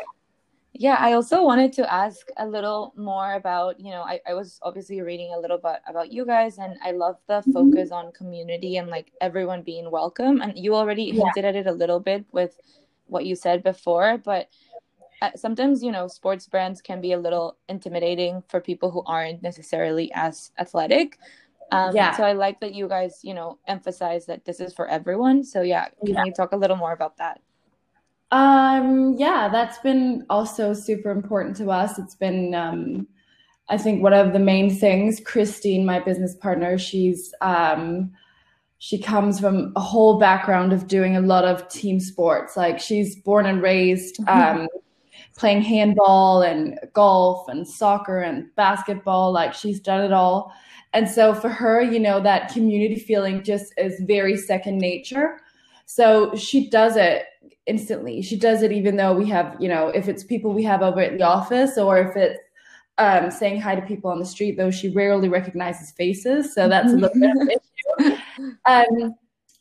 yeah 0.72 0.96
i 1.00 1.12
also 1.12 1.42
wanted 1.42 1.72
to 1.72 1.92
ask 1.92 2.28
a 2.36 2.46
little 2.46 2.92
more 2.96 3.34
about 3.34 3.78
you 3.80 3.90
know 3.90 4.02
I, 4.02 4.20
I 4.26 4.34
was 4.34 4.58
obviously 4.62 5.00
reading 5.00 5.32
a 5.34 5.38
little 5.38 5.58
bit 5.58 5.80
about 5.88 6.12
you 6.12 6.24
guys 6.24 6.58
and 6.58 6.76
i 6.84 6.92
love 6.92 7.16
the 7.26 7.40
mm-hmm. 7.40 7.52
focus 7.52 7.90
on 7.90 8.12
community 8.12 8.76
and 8.76 8.88
like 8.88 9.12
everyone 9.20 9.62
being 9.62 9.90
welcome 9.90 10.40
and 10.40 10.56
you 10.56 10.74
already 10.74 11.04
yeah. 11.04 11.24
hinted 11.24 11.44
at 11.44 11.56
it 11.56 11.66
a 11.66 11.72
little 11.72 11.98
bit 11.98 12.24
with 12.32 12.56
what 13.06 13.26
you 13.26 13.34
said 13.34 13.62
before 13.64 14.18
but 14.18 14.48
uh, 15.22 15.30
sometimes 15.34 15.82
you 15.82 15.90
know 15.90 16.06
sports 16.06 16.46
brands 16.46 16.80
can 16.80 17.00
be 17.00 17.12
a 17.12 17.18
little 17.18 17.56
intimidating 17.68 18.42
for 18.48 18.60
people 18.60 18.90
who 18.90 19.02
aren't 19.06 19.42
necessarily 19.42 20.10
as 20.14 20.52
athletic 20.58 21.18
um, 21.72 21.94
yeah 21.96 22.16
so 22.16 22.22
i 22.22 22.32
like 22.32 22.60
that 22.60 22.74
you 22.74 22.88
guys 22.88 23.20
you 23.24 23.34
know 23.34 23.58
emphasize 23.66 24.24
that 24.24 24.44
this 24.44 24.60
is 24.60 24.72
for 24.72 24.86
everyone 24.86 25.42
so 25.42 25.62
yeah 25.62 25.88
can 26.06 26.14
yeah. 26.14 26.24
you 26.24 26.32
talk 26.32 26.52
a 26.52 26.56
little 26.56 26.76
more 26.76 26.92
about 26.92 27.16
that 27.16 27.40
um 28.32 29.14
yeah 29.18 29.48
that's 29.50 29.78
been 29.78 30.24
also 30.30 30.72
super 30.72 31.10
important 31.10 31.56
to 31.56 31.70
us 31.70 31.98
it's 31.98 32.14
been 32.14 32.54
um 32.54 33.06
i 33.68 33.76
think 33.76 34.02
one 34.02 34.12
of 34.12 34.32
the 34.32 34.38
main 34.38 34.70
things 34.70 35.20
christine 35.24 35.84
my 35.84 35.98
business 35.98 36.36
partner 36.36 36.78
she's 36.78 37.34
um 37.40 38.10
she 38.78 38.98
comes 38.98 39.38
from 39.38 39.72
a 39.76 39.80
whole 39.80 40.18
background 40.18 40.72
of 40.72 40.86
doing 40.86 41.16
a 41.16 41.20
lot 41.20 41.44
of 41.44 41.68
team 41.68 41.98
sports 41.98 42.56
like 42.56 42.78
she's 42.78 43.16
born 43.16 43.46
and 43.46 43.62
raised 43.62 44.16
mm-hmm. 44.18 44.60
um 44.60 44.68
playing 45.40 45.62
handball 45.62 46.42
and 46.42 46.78
golf 46.92 47.48
and 47.48 47.66
soccer 47.66 48.20
and 48.20 48.54
basketball. 48.56 49.32
Like 49.32 49.54
she's 49.54 49.80
done 49.80 50.04
it 50.04 50.12
all. 50.12 50.52
And 50.92 51.08
so 51.08 51.34
for 51.34 51.48
her, 51.48 51.80
you 51.80 51.98
know, 51.98 52.20
that 52.20 52.52
community 52.52 52.98
feeling 52.98 53.42
just 53.42 53.72
is 53.78 54.02
very 54.06 54.36
second 54.36 54.78
nature. 54.78 55.40
So 55.86 56.34
she 56.36 56.68
does 56.68 56.96
it 56.96 57.24
instantly. 57.66 58.22
She 58.22 58.38
does 58.38 58.62
it 58.62 58.72
even 58.72 58.96
though 58.96 59.12
we 59.12 59.28
have, 59.28 59.56
you 59.60 59.68
know, 59.68 59.88
if 59.88 60.08
it's 60.08 60.24
people 60.24 60.52
we 60.52 60.62
have 60.64 60.82
over 60.82 61.00
at 61.00 61.18
the 61.18 61.24
office 61.24 61.78
or 61.78 61.98
if 61.98 62.16
it's 62.16 62.40
um, 62.98 63.30
saying 63.30 63.60
hi 63.60 63.74
to 63.74 63.82
people 63.82 64.10
on 64.10 64.18
the 64.18 64.26
street, 64.26 64.56
though 64.56 64.70
she 64.70 64.90
rarely 64.90 65.28
recognizes 65.28 65.90
faces. 65.92 66.54
So 66.54 66.68
that's 66.68 66.92
a 66.92 66.96
little 66.96 67.20
bit 67.20 67.30
of 67.30 67.36
an 67.36 67.50
issue. 67.50 68.16
Um, 68.66 69.14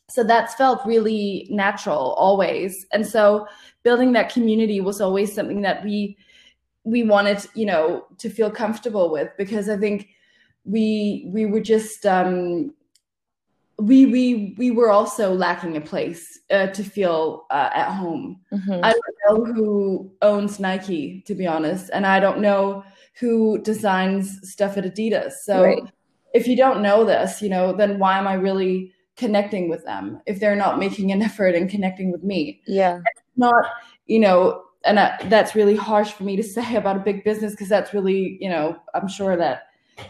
so 0.08 0.24
that's 0.24 0.54
felt 0.54 0.84
really 0.84 1.46
natural 1.50 2.14
always. 2.14 2.86
And 2.92 3.06
so 3.06 3.46
building 3.82 4.12
that 4.12 4.32
community 4.32 4.80
was 4.80 5.00
always 5.00 5.34
something 5.34 5.62
that 5.62 5.84
we 5.84 6.16
we 6.84 7.02
wanted 7.02 7.46
you 7.54 7.66
know 7.66 8.06
to 8.18 8.30
feel 8.30 8.50
comfortable 8.50 9.10
with 9.10 9.28
because 9.36 9.68
i 9.68 9.76
think 9.76 10.08
we 10.64 11.28
we 11.32 11.46
were 11.46 11.60
just 11.60 12.06
um 12.06 12.72
we 13.80 14.06
we 14.06 14.54
we 14.58 14.70
were 14.70 14.90
also 14.90 15.32
lacking 15.32 15.76
a 15.76 15.80
place 15.80 16.38
uh, 16.50 16.66
to 16.68 16.84
feel 16.84 17.46
uh, 17.50 17.70
at 17.72 17.90
home. 17.90 18.40
Mm-hmm. 18.52 18.84
I 18.84 18.92
don't 18.92 19.16
know 19.26 19.52
who 19.52 20.12
owns 20.20 20.60
Nike, 20.60 21.22
to 21.26 21.34
be 21.34 21.46
honest, 21.46 21.90
and 21.92 22.06
I 22.06 22.20
don't 22.20 22.40
know 22.40 22.84
who 23.18 23.58
designs 23.62 24.50
stuff 24.50 24.76
at 24.76 24.84
Adidas. 24.84 25.32
So 25.44 25.62
right. 25.62 25.82
if 26.34 26.46
you 26.46 26.56
don't 26.56 26.82
know 26.82 27.04
this, 27.04 27.40
you 27.40 27.48
know, 27.48 27.72
then 27.72 27.98
why 27.98 28.18
am 28.18 28.28
I 28.28 28.34
really 28.34 28.92
connecting 29.16 29.68
with 29.68 29.84
them 29.84 30.20
if 30.26 30.40
they're 30.40 30.56
not 30.56 30.78
making 30.78 31.12
an 31.12 31.22
effort 31.28 31.54
and 31.54 31.70
connecting 31.70 32.12
with 32.12 32.22
me? 32.22 32.60
Yeah, 32.66 33.00
not, 33.36 33.64
you 34.06 34.20
know, 34.20 34.62
and 34.84 35.00
I, 35.00 35.16
that's 35.24 35.54
really 35.54 35.76
harsh 35.76 36.12
for 36.12 36.24
me 36.24 36.36
to 36.36 36.42
say 36.56 36.76
about 36.76 36.96
a 36.96 37.00
big 37.00 37.24
business 37.24 37.52
because 37.52 37.68
that's 37.68 37.94
really, 37.94 38.36
you 38.40 38.50
know, 38.50 38.76
I'm 38.94 39.08
sure 39.08 39.36
that 39.38 39.68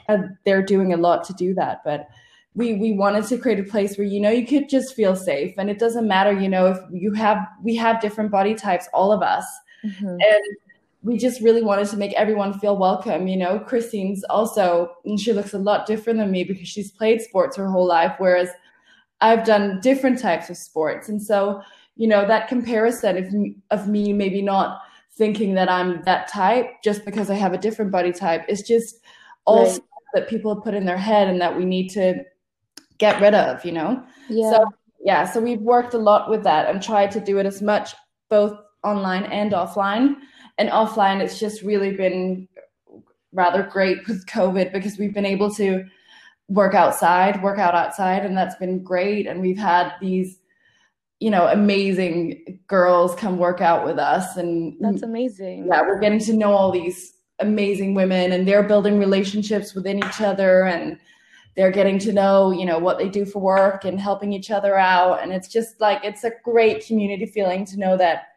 uh, 0.08 0.18
they're 0.44 0.62
doing 0.62 0.92
a 0.92 0.96
lot 0.96 1.22
to 1.24 1.32
do 1.34 1.54
that. 1.54 1.82
But 1.84 2.08
we 2.54 2.74
we 2.74 2.92
wanted 2.92 3.24
to 3.26 3.38
create 3.38 3.60
a 3.60 3.64
place 3.64 3.96
where 3.96 4.06
you 4.06 4.20
know 4.20 4.30
you 4.30 4.46
could 4.46 4.68
just 4.68 4.94
feel 4.94 5.14
safe, 5.14 5.54
and 5.56 5.70
it 5.70 5.78
doesn't 5.78 6.08
matter, 6.08 6.32
you 6.32 6.48
know, 6.48 6.66
if 6.66 6.78
you 6.92 7.12
have 7.12 7.38
we 7.62 7.76
have 7.76 8.00
different 8.00 8.30
body 8.30 8.54
types, 8.54 8.88
all 8.92 9.12
of 9.12 9.22
us, 9.22 9.44
mm-hmm. 9.84 10.06
and 10.06 10.42
we 11.02 11.16
just 11.16 11.40
really 11.40 11.62
wanted 11.62 11.86
to 11.88 11.96
make 11.96 12.12
everyone 12.14 12.58
feel 12.58 12.76
welcome. 12.76 13.28
You 13.28 13.36
know, 13.36 13.60
Christine's 13.60 14.24
also, 14.24 14.96
and 15.04 15.18
she 15.18 15.32
looks 15.32 15.54
a 15.54 15.58
lot 15.58 15.86
different 15.86 16.18
than 16.18 16.30
me 16.30 16.44
because 16.44 16.68
she's 16.68 16.90
played 16.90 17.22
sports 17.22 17.56
her 17.56 17.70
whole 17.70 17.86
life, 17.86 18.14
whereas 18.18 18.50
I've 19.20 19.44
done 19.44 19.80
different 19.80 20.18
types 20.18 20.50
of 20.50 20.56
sports, 20.56 21.08
and 21.08 21.22
so 21.22 21.62
you 21.94 22.08
know 22.08 22.26
that 22.26 22.48
comparison 22.48 23.54
of 23.70 23.80
of 23.80 23.88
me 23.88 24.12
maybe 24.12 24.42
not 24.42 24.82
thinking 25.12 25.54
that 25.54 25.70
I'm 25.70 26.02
that 26.04 26.28
type 26.28 26.82
just 26.82 27.04
because 27.04 27.30
I 27.30 27.34
have 27.34 27.52
a 27.52 27.58
different 27.58 27.92
body 27.92 28.10
type 28.10 28.44
is 28.48 28.62
just 28.62 28.96
all 29.44 29.66
right. 29.66 29.80
that 30.14 30.28
people 30.28 30.54
have 30.54 30.64
put 30.64 30.74
in 30.74 30.84
their 30.84 30.96
head 30.96 31.28
and 31.28 31.40
that 31.40 31.56
we 31.56 31.64
need 31.64 31.88
to 31.90 32.24
get 33.00 33.20
rid 33.20 33.34
of, 33.34 33.64
you 33.64 33.72
know? 33.72 34.00
Yeah. 34.28 34.52
So 34.52 34.64
yeah, 35.02 35.24
so 35.24 35.40
we've 35.40 35.60
worked 35.60 35.94
a 35.94 35.98
lot 35.98 36.30
with 36.30 36.44
that 36.44 36.68
and 36.68 36.82
tried 36.82 37.10
to 37.12 37.20
do 37.20 37.38
it 37.38 37.46
as 37.46 37.60
much 37.60 37.94
both 38.28 38.56
online 38.84 39.24
and 39.24 39.52
offline. 39.52 40.16
And 40.58 40.68
offline 40.68 41.20
it's 41.20 41.40
just 41.40 41.62
really 41.62 41.96
been 41.96 42.46
rather 43.32 43.62
great 43.64 44.06
with 44.06 44.26
COVID 44.26 44.72
because 44.72 44.98
we've 44.98 45.14
been 45.14 45.26
able 45.26 45.52
to 45.54 45.84
work 46.48 46.74
outside, 46.74 47.42
work 47.42 47.58
out 47.58 47.74
outside, 47.74 48.24
and 48.24 48.36
that's 48.36 48.56
been 48.56 48.84
great. 48.84 49.26
And 49.26 49.40
we've 49.40 49.58
had 49.58 49.94
these 50.00 50.40
you 51.20 51.30
know, 51.30 51.48
amazing 51.48 52.58
girls 52.66 53.14
come 53.14 53.36
work 53.36 53.60
out 53.60 53.84
with 53.84 53.98
us. 53.98 54.38
And 54.38 54.74
that's 54.80 55.02
amazing. 55.02 55.66
Yeah, 55.66 55.82
we're 55.82 56.00
getting 56.00 56.18
to 56.20 56.32
know 56.32 56.52
all 56.52 56.72
these 56.72 57.12
amazing 57.40 57.94
women 57.94 58.32
and 58.32 58.48
they're 58.48 58.62
building 58.62 58.98
relationships 58.98 59.74
within 59.74 59.98
each 59.98 60.20
other 60.20 60.64
and 60.64 60.98
they're 61.56 61.70
getting 61.70 61.98
to 62.00 62.12
know, 62.12 62.50
you 62.50 62.64
know, 62.64 62.78
what 62.78 62.98
they 62.98 63.08
do 63.08 63.24
for 63.24 63.40
work 63.40 63.84
and 63.84 64.00
helping 64.00 64.32
each 64.32 64.50
other 64.50 64.76
out. 64.76 65.22
And 65.22 65.32
it's 65.32 65.48
just 65.48 65.80
like, 65.80 66.04
it's 66.04 66.24
a 66.24 66.32
great 66.44 66.86
community 66.86 67.26
feeling 67.26 67.64
to 67.66 67.78
know 67.78 67.96
that, 67.96 68.28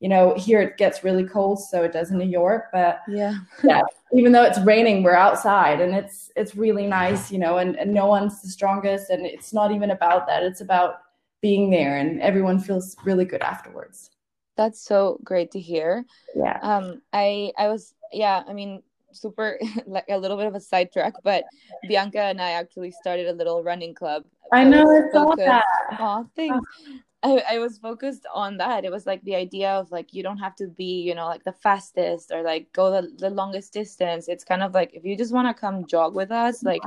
you 0.00 0.08
know, 0.08 0.34
here 0.36 0.60
it 0.60 0.76
gets 0.78 1.04
really 1.04 1.24
cold, 1.24 1.60
so 1.60 1.82
it 1.82 1.92
does 1.92 2.10
in 2.10 2.18
New 2.18 2.24
York, 2.24 2.66
but 2.72 3.00
yeah, 3.08 3.36
yeah, 3.64 3.82
even 4.12 4.32
though 4.32 4.42
it's 4.42 4.58
raining, 4.60 5.02
we're 5.02 5.14
outside 5.14 5.80
and 5.80 5.94
it's, 5.94 6.30
it's 6.34 6.56
really 6.56 6.86
nice, 6.86 7.30
you 7.30 7.38
know, 7.38 7.58
and, 7.58 7.76
and 7.76 7.92
no 7.92 8.06
one's 8.06 8.42
the 8.42 8.48
strongest. 8.48 9.10
And 9.10 9.26
it's 9.26 9.52
not 9.52 9.70
even 9.70 9.90
about 9.90 10.26
that. 10.26 10.42
It's 10.42 10.60
about, 10.60 10.96
being 11.42 11.70
there 11.70 11.98
and 11.98 12.22
everyone 12.22 12.58
feels 12.58 12.96
really 13.04 13.24
good 13.24 13.42
afterwards 13.42 14.10
that's 14.56 14.80
so 14.80 15.18
great 15.24 15.50
to 15.50 15.60
hear 15.60 16.04
yeah 16.36 16.58
um 16.62 17.02
i 17.12 17.52
i 17.58 17.68
was 17.68 17.94
yeah 18.12 18.42
i 18.48 18.52
mean 18.52 18.80
super 19.12 19.58
like 19.86 20.06
a 20.08 20.18
little 20.18 20.36
bit 20.36 20.46
of 20.46 20.54
a 20.54 20.60
sidetrack, 20.60 21.14
but 21.22 21.44
Bianca 21.88 22.20
and 22.20 22.40
I 22.40 22.52
actually 22.52 22.90
started 22.90 23.28
a 23.28 23.32
little 23.32 23.62
running 23.62 23.94
club. 23.94 24.24
I 24.52 24.64
know 24.64 24.90
it's 24.90 25.14
all 25.14 25.36
that. 25.36 25.64
Oh, 25.98 26.28
thanks. 26.36 26.56
Uh-huh. 26.56 26.98
I, 27.24 27.42
I 27.50 27.58
was 27.58 27.78
focused 27.78 28.26
on 28.34 28.56
that. 28.56 28.84
It 28.84 28.90
was 28.90 29.06
like 29.06 29.22
the 29.22 29.36
idea 29.36 29.70
of 29.70 29.92
like 29.92 30.12
you 30.12 30.24
don't 30.24 30.38
have 30.38 30.56
to 30.56 30.66
be, 30.66 31.02
you 31.02 31.14
know, 31.14 31.26
like 31.26 31.44
the 31.44 31.52
fastest 31.52 32.32
or 32.32 32.42
like 32.42 32.72
go 32.72 32.90
the, 32.90 33.12
the 33.16 33.30
longest 33.30 33.72
distance. 33.72 34.28
It's 34.28 34.42
kind 34.42 34.62
of 34.62 34.74
like 34.74 34.92
if 34.92 35.04
you 35.04 35.16
just 35.16 35.32
want 35.32 35.46
to 35.46 35.58
come 35.58 35.86
jog 35.86 36.16
with 36.16 36.32
us, 36.32 36.64
like 36.64 36.82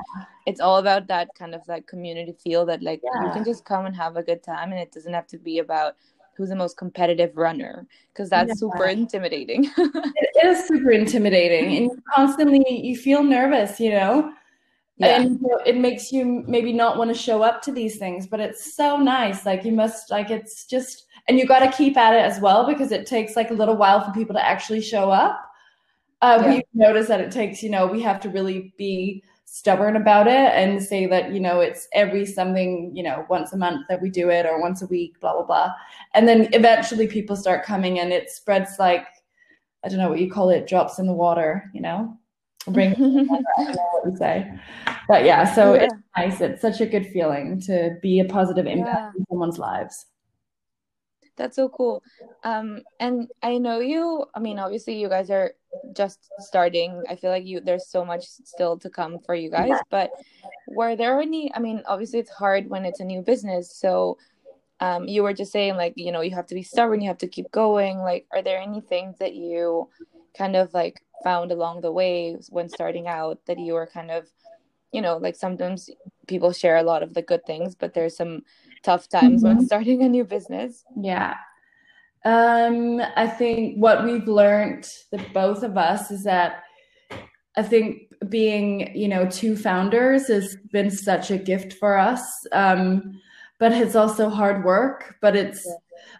it's 0.45 0.59
all 0.59 0.77
about 0.77 1.07
that 1.07 1.29
kind 1.39 1.55
of 1.55 1.61
like 1.69 1.87
community 1.87 2.33
feel 2.43 2.65
that 2.65 2.83
like 2.83 3.01
yeah. 3.01 3.27
you 3.27 3.31
can 3.31 3.45
just 3.45 3.63
come 3.63 3.85
and 3.85 3.95
have 3.95 4.17
a 4.17 4.23
good 4.23 4.43
time 4.43 4.71
and 4.71 4.79
it 4.81 4.91
doesn't 4.91 5.13
have 5.13 5.27
to 5.27 5.37
be 5.37 5.59
about 5.59 5.95
who's 6.35 6.49
the 6.49 6.55
most 6.55 6.77
competitive 6.77 7.35
runner 7.37 7.87
because 8.13 8.29
that's 8.29 8.49
yeah. 8.49 8.53
super 8.55 8.85
intimidating. 8.85 9.71
it 9.77 10.45
is 10.45 10.67
super 10.67 10.91
intimidating 10.91 11.77
and 11.77 12.03
constantly 12.13 12.63
you 12.67 12.95
feel 12.95 13.23
nervous, 13.23 13.79
you 13.79 13.91
know 13.91 14.33
yeah. 14.97 15.21
and 15.21 15.39
it 15.65 15.77
makes 15.77 16.11
you 16.11 16.43
maybe 16.47 16.71
not 16.71 16.97
want 16.97 17.09
to 17.09 17.19
show 17.19 17.41
up 17.41 17.61
to 17.61 17.71
these 17.71 17.97
things 17.97 18.27
but 18.27 18.39
it's 18.39 18.75
so 18.75 18.97
nice 18.97 19.45
like 19.45 19.65
you 19.65 19.71
must 19.71 20.09
like 20.09 20.29
it's 20.29 20.65
just 20.65 21.05
and 21.27 21.37
you 21.37 21.45
got 21.45 21.59
to 21.59 21.77
keep 21.77 21.97
at 21.97 22.13
it 22.13 22.23
as 22.23 22.39
well 22.39 22.65
because 22.65 22.91
it 22.91 23.05
takes 23.05 23.35
like 23.35 23.51
a 23.51 23.53
little 23.53 23.75
while 23.75 24.01
for 24.01 24.11
people 24.11 24.33
to 24.33 24.45
actually 24.45 24.81
show 24.81 25.09
up 25.11 25.41
uh, 26.21 26.39
yeah. 26.41 26.55
we 26.55 26.63
notice 26.73 27.07
that 27.07 27.19
it 27.19 27.31
takes 27.31 27.61
you 27.61 27.69
know 27.69 27.85
we 27.85 28.01
have 28.01 28.21
to 28.21 28.29
really 28.29 28.73
be 28.77 29.21
stubborn 29.45 29.95
about 29.95 30.27
it 30.27 30.51
and 30.53 30.81
say 30.81 31.05
that 31.05 31.31
you 31.31 31.39
know 31.39 31.59
it's 31.61 31.87
every 31.93 32.25
something 32.25 32.91
you 32.93 33.03
know 33.03 33.25
once 33.29 33.53
a 33.53 33.57
month 33.57 33.85
that 33.87 34.01
we 34.01 34.09
do 34.09 34.29
it 34.29 34.45
or 34.45 34.59
once 34.59 34.81
a 34.81 34.87
week 34.87 35.19
blah 35.21 35.33
blah 35.33 35.45
blah 35.45 35.71
and 36.13 36.27
then 36.27 36.49
eventually 36.53 37.07
people 37.07 37.35
start 37.35 37.63
coming 37.63 37.99
and 37.99 38.11
it 38.11 38.29
spreads 38.29 38.71
like 38.79 39.07
i 39.83 39.87
don't 39.87 39.99
know 39.99 40.09
what 40.09 40.19
you 40.19 40.29
call 40.29 40.49
it 40.49 40.67
drops 40.67 40.99
in 40.99 41.07
the 41.07 41.13
water 41.13 41.69
you 41.73 41.79
know 41.79 42.17
bring 42.71 42.93
I 42.93 42.97
don't 42.97 43.75
know 43.75 43.89
what 43.91 44.11
you 44.11 44.17
say. 44.17 44.51
But 45.07 45.25
yeah, 45.25 45.53
so 45.53 45.73
yeah. 45.73 45.83
it's 45.83 45.93
nice. 46.17 46.41
It's 46.41 46.61
such 46.61 46.81
a 46.81 46.85
good 46.85 47.07
feeling 47.07 47.61
to 47.61 47.97
be 48.01 48.19
a 48.19 48.25
positive 48.25 48.65
impact 48.65 49.13
yeah. 49.15 49.19
in 49.19 49.25
someone's 49.29 49.59
lives. 49.59 50.05
That's 51.37 51.55
so 51.55 51.69
cool. 51.69 52.03
Um, 52.43 52.81
and 52.99 53.27
I 53.43 53.57
know 53.57 53.79
you, 53.79 54.25
I 54.33 54.39
mean, 54.39 54.59
obviously 54.59 54.99
you 54.99 55.09
guys 55.09 55.29
are 55.29 55.53
just 55.93 56.29
starting. 56.39 57.03
I 57.09 57.15
feel 57.15 57.29
like 57.29 57.45
you 57.45 57.59
there's 57.59 57.87
so 57.87 58.05
much 58.05 58.23
still 58.25 58.77
to 58.79 58.89
come 58.89 59.19
for 59.25 59.35
you 59.35 59.49
guys, 59.49 59.77
but 59.89 60.11
were 60.69 60.95
there 60.95 61.19
any 61.21 61.53
I 61.53 61.59
mean, 61.59 61.83
obviously 61.85 62.19
it's 62.19 62.31
hard 62.31 62.69
when 62.69 62.85
it's 62.85 62.99
a 62.99 63.05
new 63.05 63.21
business. 63.21 63.75
So 63.75 64.17
um 64.79 65.07
you 65.07 65.23
were 65.23 65.33
just 65.33 65.51
saying 65.51 65.75
like, 65.75 65.93
you 65.95 66.11
know, 66.11 66.21
you 66.21 66.31
have 66.31 66.47
to 66.47 66.55
be 66.55 66.63
stubborn, 66.63 67.01
you 67.01 67.07
have 67.09 67.17
to 67.19 67.27
keep 67.27 67.51
going. 67.51 67.99
Like, 67.99 68.25
are 68.31 68.41
there 68.41 68.59
any 68.59 68.81
things 68.81 69.17
that 69.19 69.35
you 69.35 69.89
kind 70.37 70.55
of 70.55 70.73
like 70.73 71.01
found 71.23 71.51
along 71.51 71.81
the 71.81 71.91
way 71.91 72.37
when 72.49 72.69
starting 72.69 73.07
out 73.07 73.39
that 73.47 73.57
you 73.57 73.73
were 73.73 73.87
kind 73.87 74.11
of 74.11 74.27
you 74.91 75.01
know 75.01 75.17
like 75.17 75.35
sometimes 75.35 75.89
people 76.27 76.53
share 76.53 76.77
a 76.77 76.83
lot 76.83 77.03
of 77.03 77.13
the 77.13 77.21
good 77.21 77.43
things 77.45 77.75
but 77.75 77.93
there's 77.93 78.15
some 78.15 78.41
tough 78.85 79.09
times 79.09 79.43
mm-hmm. 79.43 79.57
when 79.57 79.65
starting 79.65 80.03
a 80.03 80.09
new 80.09 80.23
business 80.23 80.83
yeah 81.01 81.35
um 82.23 83.01
i 83.15 83.27
think 83.27 83.75
what 83.77 84.03
we've 84.03 84.27
learned 84.27 84.87
the 85.11 85.17
both 85.33 85.63
of 85.63 85.77
us 85.77 86.11
is 86.11 86.23
that 86.23 86.63
i 87.57 87.63
think 87.63 88.03
being 88.29 88.95
you 88.95 89.07
know 89.07 89.25
two 89.27 89.55
founders 89.55 90.27
has 90.27 90.55
been 90.71 90.89
such 90.89 91.31
a 91.31 91.37
gift 91.37 91.73
for 91.73 91.97
us 91.97 92.21
um 92.51 93.19
but 93.59 93.71
it's 93.71 93.95
also 93.95 94.29
hard 94.29 94.63
work 94.63 95.15
but 95.21 95.35
it's 95.35 95.65
yeah 95.65 95.73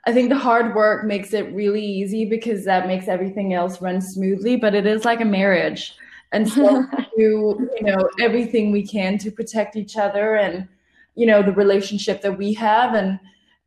I 0.06 0.14
think 0.14 0.30
the 0.30 0.38
hard 0.38 0.76
work 0.76 1.06
makes 1.06 1.34
it 1.34 1.54
really 1.54 1.84
easy 1.84 2.26
because 2.26 2.64
that 2.66 2.88
makes 2.88 3.08
everything 3.08 3.54
else 3.54 3.82
run 3.82 4.02
smoothly. 4.02 4.56
But 4.56 4.76
it 4.76 4.86
is 4.86 5.04
like 5.04 5.22
a 5.22 5.26
marriage, 5.26 5.96
and 6.32 6.48
so 6.48 6.86
do 7.18 7.70
you 7.76 7.82
know 7.82 8.10
everything 8.20 8.72
we 8.72 8.86
can 8.86 9.18
to 9.20 9.32
protect 9.32 9.76
each 9.76 9.98
other 9.98 10.36
and 10.36 10.68
you 11.16 11.26
know 11.26 11.42
the 11.42 11.52
relationship 11.52 12.22
that 12.22 12.38
we 12.38 12.54
have, 12.54 12.94
and 12.94 13.20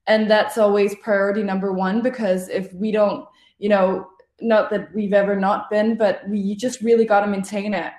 and 0.07 0.31
that's 0.31 0.59
always 0.59 0.95
priority 0.97 1.43
number 1.43 1.73
one 1.73 2.03
because 2.03 2.49
if 2.49 2.73
we 2.73 2.93
don't, 2.93 3.27
you 3.59 3.69
know, 3.69 4.09
not 4.41 4.71
that 4.71 4.95
we've 4.95 5.13
ever 5.13 5.37
not 5.37 5.69
been, 5.71 5.97
but 5.97 6.27
we 6.29 6.55
just 6.55 6.81
really 6.81 7.05
got 7.05 7.21
to 7.21 7.27
maintain 7.27 7.75
it 7.75 7.93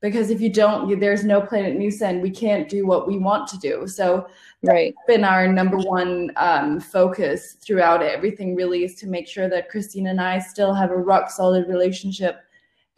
because 0.00 0.30
if 0.30 0.40
you 0.40 0.50
don't, 0.50 0.88
you, 0.88 0.96
there's 0.96 1.24
no 1.24 1.40
Planet 1.40 1.78
Nusend. 1.78 2.22
We 2.22 2.30
can't 2.30 2.68
do 2.68 2.86
what 2.86 3.06
we 3.06 3.18
want 3.18 3.48
to 3.48 3.58
do. 3.58 3.86
So 3.86 4.26
right 4.62 4.94
been 5.06 5.24
our 5.24 5.48
number 5.48 5.76
one 5.76 6.30
um, 6.36 6.80
focus 6.80 7.54
throughout 7.54 8.02
everything 8.02 8.54
really 8.54 8.84
is 8.84 8.94
to 8.94 9.06
make 9.06 9.26
sure 9.26 9.48
that 9.48 9.68
christine 9.68 10.06
and 10.06 10.20
i 10.20 10.38
still 10.38 10.72
have 10.72 10.90
a 10.90 10.96
rock 10.96 11.30
solid 11.30 11.66
relationship 11.68 12.40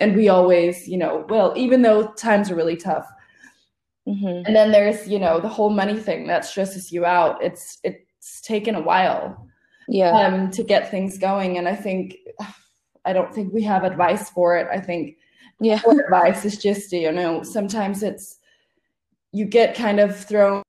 and 0.01 0.15
we 0.15 0.29
always 0.29 0.87
you 0.87 0.99
know 0.99 1.25
well 1.29 1.53
even 1.57 1.81
though 1.83 2.09
times 2.13 2.51
are 2.51 2.57
really 2.57 2.77
tough 2.77 3.11
mm-hmm. 4.07 4.47
and 4.47 4.55
then 4.55 4.73
there's 4.73 5.09
you 5.09 5.19
know 5.19 5.41
the 5.41 5.49
whole 5.49 5.71
money 5.71 5.97
thing 5.97 6.27
that 6.27 6.45
stresses 6.45 6.93
you 6.93 7.05
out. 7.05 7.43
It's 7.43 7.79
it's 7.85 8.41
taken 8.41 8.75
a 8.75 8.81
while 8.81 9.47
yeah. 9.89 10.11
um 10.11 10.51
to 10.53 10.63
get 10.63 10.91
things 10.91 11.19
going. 11.19 11.59
And 11.59 11.69
i 11.69 11.75
think 11.75 12.17
i 13.05 13.13
don't 13.13 13.35
think 13.35 13.53
we 13.53 13.63
have 13.63 13.85
advice 13.85 14.31
for 14.31 14.57
it. 14.57 14.67
I 14.73 14.81
think 14.81 15.17
yeah. 15.61 15.81
advice 16.07 16.45
is 16.45 16.59
just 16.59 16.93
you 16.93 17.13
know 17.13 17.43
sometimes 17.43 18.03
it's 18.03 18.39
you 19.33 19.45
get 19.45 19.75
kind 19.75 20.01
of 20.01 20.17
thrown 20.17 20.63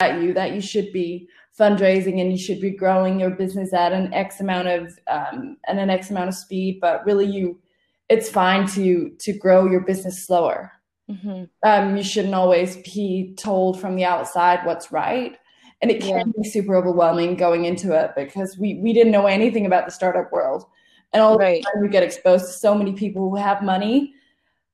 at 0.00 0.20
you 0.20 0.34
that 0.34 0.52
you 0.52 0.60
should 0.60 0.92
be 0.92 1.28
fundraising 1.58 2.20
and 2.20 2.32
you 2.32 2.38
should 2.38 2.60
be 2.60 2.70
growing 2.70 3.20
your 3.20 3.30
business 3.30 3.72
at 3.72 3.92
an 3.92 4.12
X 4.12 4.40
amount 4.40 4.68
of 4.68 4.98
um, 5.06 5.56
and 5.68 5.78
an 5.78 5.90
X 5.90 6.10
amount 6.10 6.28
of 6.28 6.34
speed, 6.34 6.78
but 6.80 7.04
really 7.06 7.26
you 7.26 7.60
it's 8.08 8.28
fine 8.28 8.66
to 8.68 9.10
to 9.20 9.32
grow 9.32 9.66
your 9.70 9.80
business 9.80 10.26
slower. 10.26 10.72
Mm-hmm. 11.10 11.44
Um, 11.62 11.96
you 11.96 12.02
shouldn't 12.02 12.34
always 12.34 12.76
be 12.76 13.34
told 13.36 13.80
from 13.80 13.96
the 13.96 14.04
outside 14.04 14.64
what's 14.64 14.92
right. 14.92 15.36
And 15.80 15.90
it 15.90 16.00
can 16.00 16.28
yeah. 16.28 16.42
be 16.42 16.48
super 16.48 16.76
overwhelming 16.76 17.36
going 17.36 17.64
into 17.64 17.92
it 17.92 18.12
because 18.16 18.56
we 18.56 18.74
we 18.74 18.92
didn't 18.92 19.12
know 19.12 19.26
anything 19.26 19.66
about 19.66 19.84
the 19.84 19.90
startup 19.90 20.30
world. 20.30 20.64
And 21.12 21.22
all 21.22 21.36
right. 21.36 21.62
the 21.62 21.70
time 21.70 21.82
we 21.82 21.88
get 21.88 22.04
exposed 22.04 22.46
to 22.46 22.52
so 22.52 22.74
many 22.74 22.92
people 22.92 23.28
who 23.28 23.36
have 23.36 23.62
money 23.62 24.14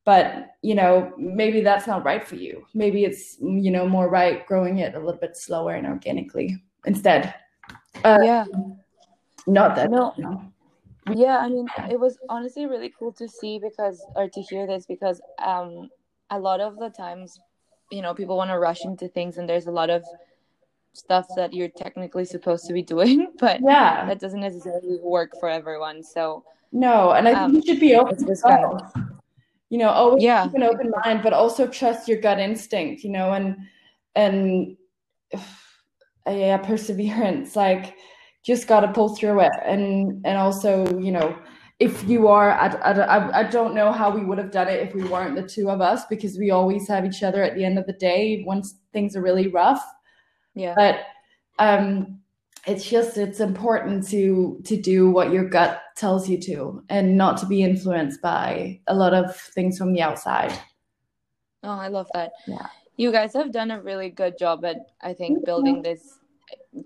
but 0.08 0.56
you 0.62 0.74
know 0.74 1.12
maybe 1.18 1.60
that's 1.60 1.86
not 1.86 2.02
right 2.02 2.26
for 2.26 2.36
you 2.36 2.64
maybe 2.72 3.04
it's 3.04 3.36
you 3.40 3.70
know 3.70 3.86
more 3.86 4.08
right 4.08 4.46
growing 4.46 4.78
it 4.78 4.94
a 4.94 4.98
little 4.98 5.20
bit 5.20 5.36
slower 5.36 5.74
and 5.74 5.86
organically 5.86 6.56
instead 6.86 7.34
uh, 8.04 8.18
yeah 8.22 8.46
not 9.46 9.76
that 9.76 9.90
no 9.90 10.14
know. 10.16 10.50
yeah 11.14 11.36
i 11.40 11.48
mean 11.50 11.66
it 11.90 12.00
was 12.00 12.16
honestly 12.30 12.64
really 12.64 12.90
cool 12.98 13.12
to 13.12 13.28
see 13.28 13.58
because 13.58 14.02
or 14.16 14.26
to 14.30 14.40
hear 14.40 14.66
this 14.66 14.86
because 14.86 15.20
um 15.44 15.90
a 16.30 16.38
lot 16.38 16.60
of 16.60 16.78
the 16.78 16.90
times 16.90 17.38
you 17.90 18.02
know 18.02 18.14
people 18.14 18.36
want 18.36 18.50
to 18.50 18.58
rush 18.58 18.84
into 18.84 19.08
things 19.08 19.38
and 19.38 19.48
there's 19.48 19.66
a 19.66 19.70
lot 19.70 19.90
of 19.90 20.04
stuff 20.92 21.26
that 21.36 21.52
you're 21.52 21.68
technically 21.68 22.24
supposed 22.24 22.66
to 22.66 22.72
be 22.72 22.82
doing 22.94 23.32
but 23.38 23.60
yeah 23.62 24.04
that 24.06 24.20
doesn't 24.20 24.40
necessarily 24.40 24.98
work 25.02 25.32
for 25.40 25.48
everyone 25.48 26.02
so 26.02 26.44
no 26.72 27.12
and 27.12 27.28
i 27.28 27.32
think 27.32 27.42
um, 27.42 27.54
you 27.54 27.62
should 27.62 27.80
be 27.80 27.94
open 27.94 28.16
to 28.16 28.90
you 29.70 29.78
know 29.78 29.90
always 29.90 30.22
yeah. 30.22 30.44
keep 30.44 30.54
an 30.54 30.62
open 30.62 30.92
mind 31.04 31.22
but 31.22 31.32
also 31.32 31.66
trust 31.66 32.08
your 32.08 32.20
gut 32.20 32.38
instinct 32.38 33.04
you 33.04 33.10
know 33.10 33.32
and 33.32 33.56
and 34.14 34.76
yeah 36.26 36.58
perseverance 36.58 37.56
like 37.56 37.94
just 38.44 38.66
got 38.66 38.80
to 38.80 38.88
pull 38.88 39.14
through 39.14 39.40
it 39.40 39.52
and 39.64 40.24
and 40.24 40.36
also 40.36 40.98
you 40.98 41.12
know 41.12 41.38
if 41.80 42.08
you 42.08 42.26
are 42.26 42.50
I, 42.52 42.66
I, 42.66 43.38
I 43.40 43.42
don't 43.44 43.74
know 43.74 43.92
how 43.92 44.10
we 44.10 44.24
would 44.24 44.38
have 44.38 44.50
done 44.50 44.68
it 44.68 44.80
if 44.80 44.94
we 44.94 45.04
weren't 45.04 45.36
the 45.36 45.46
two 45.46 45.70
of 45.70 45.80
us 45.80 46.06
because 46.06 46.36
we 46.36 46.50
always 46.50 46.88
have 46.88 47.04
each 47.04 47.22
other 47.22 47.42
at 47.42 47.54
the 47.54 47.64
end 47.64 47.78
of 47.78 47.86
the 47.86 47.92
day 47.92 48.42
once 48.46 48.74
things 48.92 49.14
are 49.14 49.22
really 49.22 49.48
rough. 49.48 49.84
Yeah. 50.54 50.74
But 50.74 51.00
um 51.58 52.20
it's 52.66 52.88
just 52.88 53.16
it's 53.16 53.40
important 53.40 54.06
to 54.08 54.60
to 54.64 54.80
do 54.80 55.10
what 55.10 55.32
your 55.32 55.48
gut 55.48 55.80
tells 55.96 56.28
you 56.28 56.40
to 56.42 56.82
and 56.88 57.16
not 57.16 57.36
to 57.38 57.46
be 57.46 57.62
influenced 57.62 58.20
by 58.20 58.80
a 58.88 58.94
lot 58.94 59.14
of 59.14 59.34
things 59.36 59.78
from 59.78 59.92
the 59.92 60.02
outside. 60.02 60.52
Oh 61.62 61.70
i 61.70 61.88
love 61.88 62.08
that. 62.14 62.32
Yeah. 62.46 62.66
You 62.96 63.12
guys 63.12 63.32
have 63.34 63.52
done 63.52 63.70
a 63.70 63.80
really 63.80 64.10
good 64.10 64.36
job 64.36 64.64
at 64.64 64.78
i 65.00 65.12
think 65.12 65.44
building 65.44 65.82
this 65.82 66.17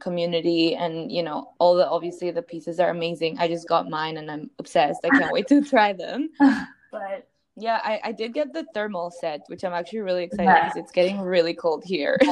community 0.00 0.74
and 0.74 1.10
you 1.10 1.22
know 1.22 1.52
all 1.58 1.74
the 1.74 1.88
obviously 1.88 2.30
the 2.30 2.42
pieces 2.42 2.78
are 2.78 2.90
amazing 2.90 3.36
i 3.38 3.48
just 3.48 3.68
got 3.68 3.88
mine 3.88 4.16
and 4.16 4.30
i'm 4.30 4.50
obsessed 4.58 5.00
i 5.04 5.10
can't 5.10 5.32
wait 5.32 5.46
to 5.46 5.62
try 5.74 5.92
them 5.92 6.30
but 6.90 7.28
yeah 7.56 7.80
I, 7.82 8.00
I 8.04 8.12
did 8.12 8.32
get 8.32 8.52
the 8.52 8.64
thermal 8.74 9.10
set 9.10 9.40
which 9.48 9.64
i'm 9.64 9.72
actually 9.72 10.00
really 10.00 10.24
excited 10.24 10.54
because 10.54 10.76
it's 10.76 10.92
getting 10.92 11.20
really 11.20 11.52
cold 11.52 11.84
here 11.84 12.16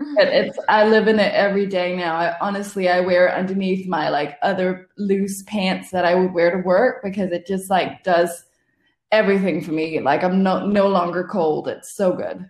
it's 0.00 0.58
I 0.68 0.86
live 0.86 1.08
in 1.08 1.18
it 1.18 1.32
every 1.34 1.66
day 1.66 1.96
now. 1.96 2.16
I, 2.16 2.36
honestly, 2.40 2.88
I 2.88 3.00
wear 3.00 3.34
underneath 3.34 3.88
my 3.88 4.08
like 4.08 4.38
other 4.42 4.88
loose 4.96 5.42
pants 5.44 5.90
that 5.90 6.04
I 6.04 6.14
would 6.14 6.32
wear 6.32 6.50
to 6.50 6.62
work 6.62 7.02
because 7.02 7.32
it 7.32 7.46
just 7.46 7.70
like 7.70 8.04
does 8.04 8.44
everything 9.10 9.62
for 9.62 9.72
me. 9.72 10.00
Like 10.00 10.22
I'm 10.22 10.42
no 10.42 10.66
no 10.66 10.88
longer 10.88 11.24
cold. 11.24 11.68
It's 11.68 11.94
so 11.94 12.12
good. 12.12 12.48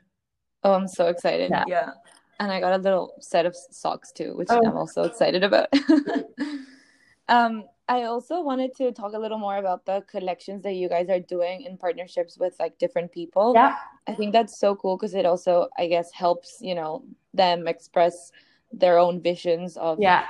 Oh, 0.63 0.75
I'm 0.75 0.89
so 0.89 1.07
excited. 1.07 1.51
Yeah. 1.51 1.65
yeah. 1.67 1.91
And 2.41 2.53
I 2.53 2.61
got 2.61 2.73
a 2.73 2.83
little 2.83 3.15
set 3.21 3.47
of 3.47 3.57
socks 3.57 4.13
too, 4.13 4.37
which 4.37 4.49
oh. 4.51 4.61
I'm 4.65 4.77
also 4.77 5.03
excited 5.03 5.43
about. 5.43 5.69
um 7.29 7.65
I 7.91 8.03
also 8.03 8.43
wanted 8.43 8.75
to 8.77 8.93
talk 8.93 9.15
a 9.15 9.19
little 9.19 9.39
more 9.39 9.57
about 9.57 9.87
the 9.87 10.05
collections 10.11 10.63
that 10.63 10.75
you 10.75 10.91
guys 10.91 11.09
are 11.09 11.21
doing 11.21 11.63
in 11.63 11.79
partnerships 11.79 12.37
with 12.39 12.55
like 12.61 12.79
different 12.79 13.11
people. 13.13 13.53
Yeah. 13.55 13.77
I 14.07 14.15
think 14.15 14.35
that's 14.35 14.59
so 14.59 14.77
cool 14.77 14.99
because 14.99 15.15
it 15.15 15.25
also, 15.25 15.69
I 15.79 15.87
guess, 15.87 16.13
helps, 16.13 16.59
you 16.61 16.75
know, 16.75 17.05
them 17.33 17.67
express 17.67 18.31
their 18.73 18.99
own 18.99 19.23
visions 19.23 19.79
of 19.79 19.99
yeah 19.99 20.27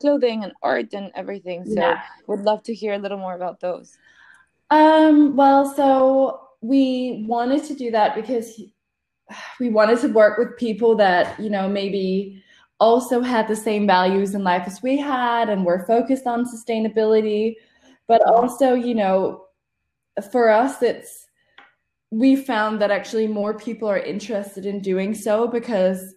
clothing 0.00 0.44
and 0.44 0.52
art 0.62 0.92
and 0.94 1.10
everything. 1.14 1.64
So 1.64 1.80
Yeah. 1.80 2.02
would 2.26 2.40
love 2.40 2.62
to 2.64 2.74
hear 2.74 2.94
a 2.94 2.98
little 2.98 3.18
more 3.18 3.34
about 3.34 3.60
those. 3.60 3.96
Um, 4.70 5.36
well, 5.36 5.64
so 5.64 6.48
we 6.60 7.24
wanted 7.28 7.64
to 7.64 7.74
do 7.74 7.90
that 7.92 8.14
because 8.14 8.60
we 9.60 9.68
wanted 9.68 10.00
to 10.00 10.08
work 10.08 10.38
with 10.38 10.56
people 10.56 10.96
that, 10.96 11.38
you 11.40 11.50
know, 11.50 11.68
maybe 11.68 12.42
also 12.78 13.20
had 13.20 13.48
the 13.48 13.56
same 13.56 13.86
values 13.86 14.34
in 14.34 14.44
life 14.44 14.64
as 14.66 14.82
we 14.82 14.98
had 14.98 15.48
and 15.48 15.64
were 15.64 15.86
focused 15.86 16.26
on 16.26 16.44
sustainability. 16.44 17.54
But 18.06 18.22
also, 18.26 18.74
you 18.74 18.94
know, 18.94 19.46
for 20.30 20.50
us, 20.50 20.82
it's 20.82 21.26
we 22.10 22.36
found 22.36 22.80
that 22.80 22.90
actually 22.90 23.26
more 23.26 23.54
people 23.54 23.88
are 23.88 23.98
interested 23.98 24.64
in 24.64 24.80
doing 24.80 25.14
so 25.14 25.48
because 25.48 26.14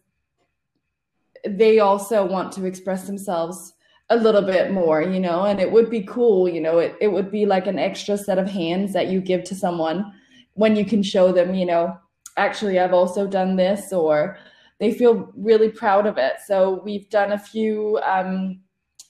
they 1.48 1.80
also 1.80 2.26
want 2.26 2.52
to 2.54 2.66
express 2.66 3.08
themselves 3.08 3.74
a 4.10 4.16
little 4.16 4.42
bit 4.42 4.72
more, 4.72 5.02
you 5.02 5.20
know, 5.20 5.46
and 5.46 5.60
it 5.60 5.72
would 5.72 5.90
be 5.90 6.02
cool, 6.02 6.50
you 6.50 6.62
know, 6.62 6.80
it, 6.80 6.96
it 7.00 7.08
would 7.08 7.32
be 7.32 7.46
like 7.46 7.68
an 7.68 7.80
extra 7.80 8.18
set 8.18 8.38
of 8.38 8.50
hands 8.50 8.94
that 8.94 9.08
you 9.08 9.22
give 9.22 9.44
to 9.46 9.56
someone 9.56 10.14
when 10.54 10.76
you 10.76 10.84
can 10.84 11.04
show 11.04 11.32
them, 11.32 11.54
you 11.54 11.66
know, 11.66 11.98
actually, 12.40 12.80
I've 12.80 12.94
also 12.94 13.28
done 13.28 13.56
this, 13.56 13.92
or 13.92 14.38
they 14.80 14.94
feel 14.94 15.32
really 15.36 15.70
proud 15.70 16.08
of 16.08 16.18
it. 16.18 16.36
So 16.46 16.82
we've 16.84 17.10
done 17.10 17.34
a 17.34 17.38
few 17.38 18.00
um, 18.06 18.62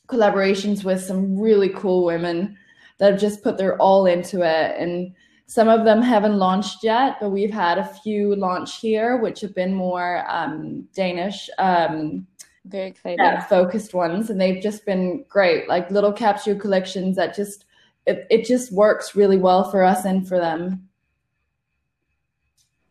collaborations 0.08 0.84
with 0.84 1.02
some 1.02 1.40
really 1.40 1.70
cool 1.70 2.06
women 2.06 2.58
that 2.98 3.12
have 3.12 3.22
just 3.22 3.44
put 3.44 3.58
their 3.58 3.78
all 3.78 4.08
into 4.08 4.42
it. 4.42 4.76
And 4.80 5.14
some 5.46 5.68
of 5.68 5.86
them 5.86 6.02
haven't 6.02 6.38
launched 6.38 6.84
yet, 6.84 7.18
but 7.22 7.30
we've 7.30 7.54
had 7.54 7.78
a 7.78 7.86
few 8.04 8.36
launch 8.36 8.80
here, 8.80 9.18
which 9.18 9.42
have 9.42 9.56
been 9.56 9.74
more 9.74 10.26
um, 10.30 10.88
Danish. 10.94 11.50
Um, 11.60 12.28
Very 12.66 12.94
yeah, 13.06 13.46
focused 13.46 13.94
ones 13.94 14.30
and 14.30 14.40
they've 14.40 14.62
just 14.62 14.86
been 14.86 15.24
great 15.30 15.68
like 15.70 15.90
little 15.90 16.12
capsule 16.12 16.60
collections 16.60 17.16
that 17.16 17.34
just 17.34 17.66
it, 18.06 18.28
it 18.30 18.46
just 18.46 18.72
works 18.74 19.16
really 19.16 19.38
well 19.38 19.72
for 19.72 19.82
us 19.82 20.06
and 20.06 20.28
for 20.28 20.38
them 20.38 20.89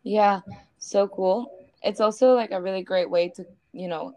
Yeah, 0.02 0.40
so 0.78 1.08
cool. 1.08 1.52
It's 1.82 2.00
also 2.00 2.34
like 2.34 2.50
a 2.50 2.60
really 2.60 2.82
great 2.82 3.10
way 3.10 3.28
to, 3.30 3.46
you 3.72 3.88
know, 3.88 4.14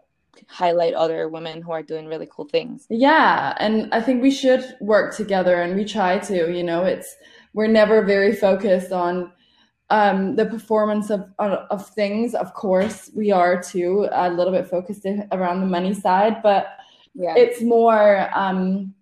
highlight 0.48 0.94
other 0.94 1.28
women 1.28 1.62
who 1.62 1.72
are 1.72 1.82
doing 1.82 2.06
really 2.06 2.28
cool 2.30 2.46
things. 2.46 2.86
yeah 2.88 3.54
and 3.58 3.92
i 3.92 4.00
think 4.00 4.22
we 4.22 4.30
should 4.30 4.64
work 4.80 5.14
together 5.14 5.62
and 5.62 5.74
we 5.76 5.84
try 5.84 6.18
to 6.18 6.50
you 6.52 6.62
know 6.62 6.84
it's 6.84 7.16
we're 7.54 7.66
never 7.66 8.02
very 8.02 8.34
focused 8.34 8.92
on 8.92 9.32
um, 9.90 10.36
the 10.36 10.46
performance 10.46 11.10
of 11.10 11.28
of 11.38 11.86
things 11.90 12.34
of 12.34 12.54
course 12.54 13.10
we 13.14 13.30
are 13.30 13.62
too 13.62 14.08
a 14.12 14.30
little 14.30 14.52
bit 14.52 14.68
focused 14.68 15.06
around 15.32 15.60
the 15.60 15.66
money 15.66 15.92
side 15.94 16.42
but 16.42 16.78
Yeah. 17.14 17.34
it's 17.36 17.62
more 17.62 18.30
um 18.34 18.94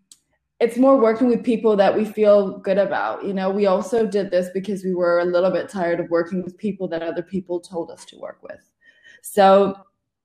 it's 0.61 0.77
more 0.77 0.99
working 0.99 1.29
with 1.29 1.43
people 1.43 1.75
that 1.77 1.97
we 1.97 2.05
feel 2.05 2.59
good 2.59 2.79
about 2.79 3.25
you 3.25 3.33
know? 3.33 3.51
We 3.51 3.67
also 3.67 4.07
did 4.07 4.31
this 4.31 4.49
because 4.53 4.85
we 4.85 4.95
were 4.95 5.21
a 5.21 5.25
little 5.25 5.51
bit 5.51 5.69
tired 5.69 6.01
of 6.01 6.11
working 6.11 6.43
with 6.43 6.57
people 6.59 6.87
that 6.89 7.03
other 7.03 7.23
people 7.23 7.61
told 7.61 7.91
us 7.91 8.05
to 8.07 8.19
work 8.19 8.39
with. 8.43 8.71
So 9.23 9.75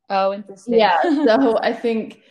oh, 0.10 0.34
interesting. 0.34 0.76
yeah 0.76 1.02
so 1.02 1.58
i 1.62 1.74
think 1.74 2.22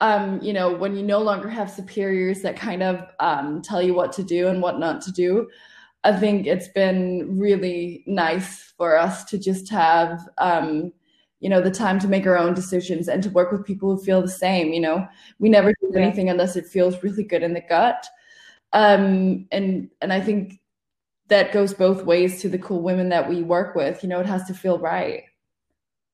um 0.00 0.40
you 0.40 0.52
know 0.52 0.72
when 0.72 0.96
you 0.96 1.02
no 1.02 1.18
longer 1.18 1.48
have 1.48 1.70
superiors 1.70 2.42
that 2.42 2.56
kind 2.56 2.82
of 2.82 3.06
um 3.20 3.60
tell 3.62 3.82
you 3.82 3.94
what 3.94 4.12
to 4.12 4.22
do 4.22 4.48
and 4.48 4.62
what 4.62 4.78
not 4.78 5.00
to 5.02 5.12
do 5.12 5.48
i 6.04 6.16
think 6.16 6.46
it's 6.46 6.68
been 6.68 7.38
really 7.38 8.02
nice 8.06 8.72
for 8.76 8.96
us 8.96 9.24
to 9.24 9.38
just 9.38 9.68
have 9.68 10.28
um 10.38 10.92
you 11.40 11.48
know 11.48 11.60
the 11.60 11.70
time 11.70 11.98
to 11.98 12.08
make 12.08 12.26
our 12.26 12.38
own 12.38 12.54
decisions 12.54 13.08
and 13.08 13.22
to 13.22 13.30
work 13.30 13.50
with 13.50 13.64
people 13.64 13.96
who 13.96 14.02
feel 14.02 14.22
the 14.22 14.28
same 14.28 14.72
you 14.72 14.80
know? 14.80 15.06
We 15.38 15.48
never 15.48 15.72
Yeah. 15.94 16.02
anything 16.06 16.28
unless 16.30 16.56
it 16.56 16.66
feels 16.66 17.02
really 17.02 17.24
good 17.24 17.42
in 17.42 17.54
the 17.54 17.60
gut 17.68 18.06
um 18.72 19.46
and 19.50 19.90
and 20.00 20.12
i 20.12 20.20
think 20.20 20.60
that 21.28 21.52
goes 21.52 21.72
both 21.74 22.04
ways 22.04 22.40
to 22.42 22.48
the 22.48 22.58
cool 22.58 22.82
women 22.82 23.08
that 23.08 23.28
we 23.28 23.42
work 23.42 23.74
with 23.74 24.02
you 24.02 24.08
know 24.08 24.20
it 24.20 24.26
has 24.26 24.44
to 24.46 24.54
feel 24.54 24.78
right 24.78 25.24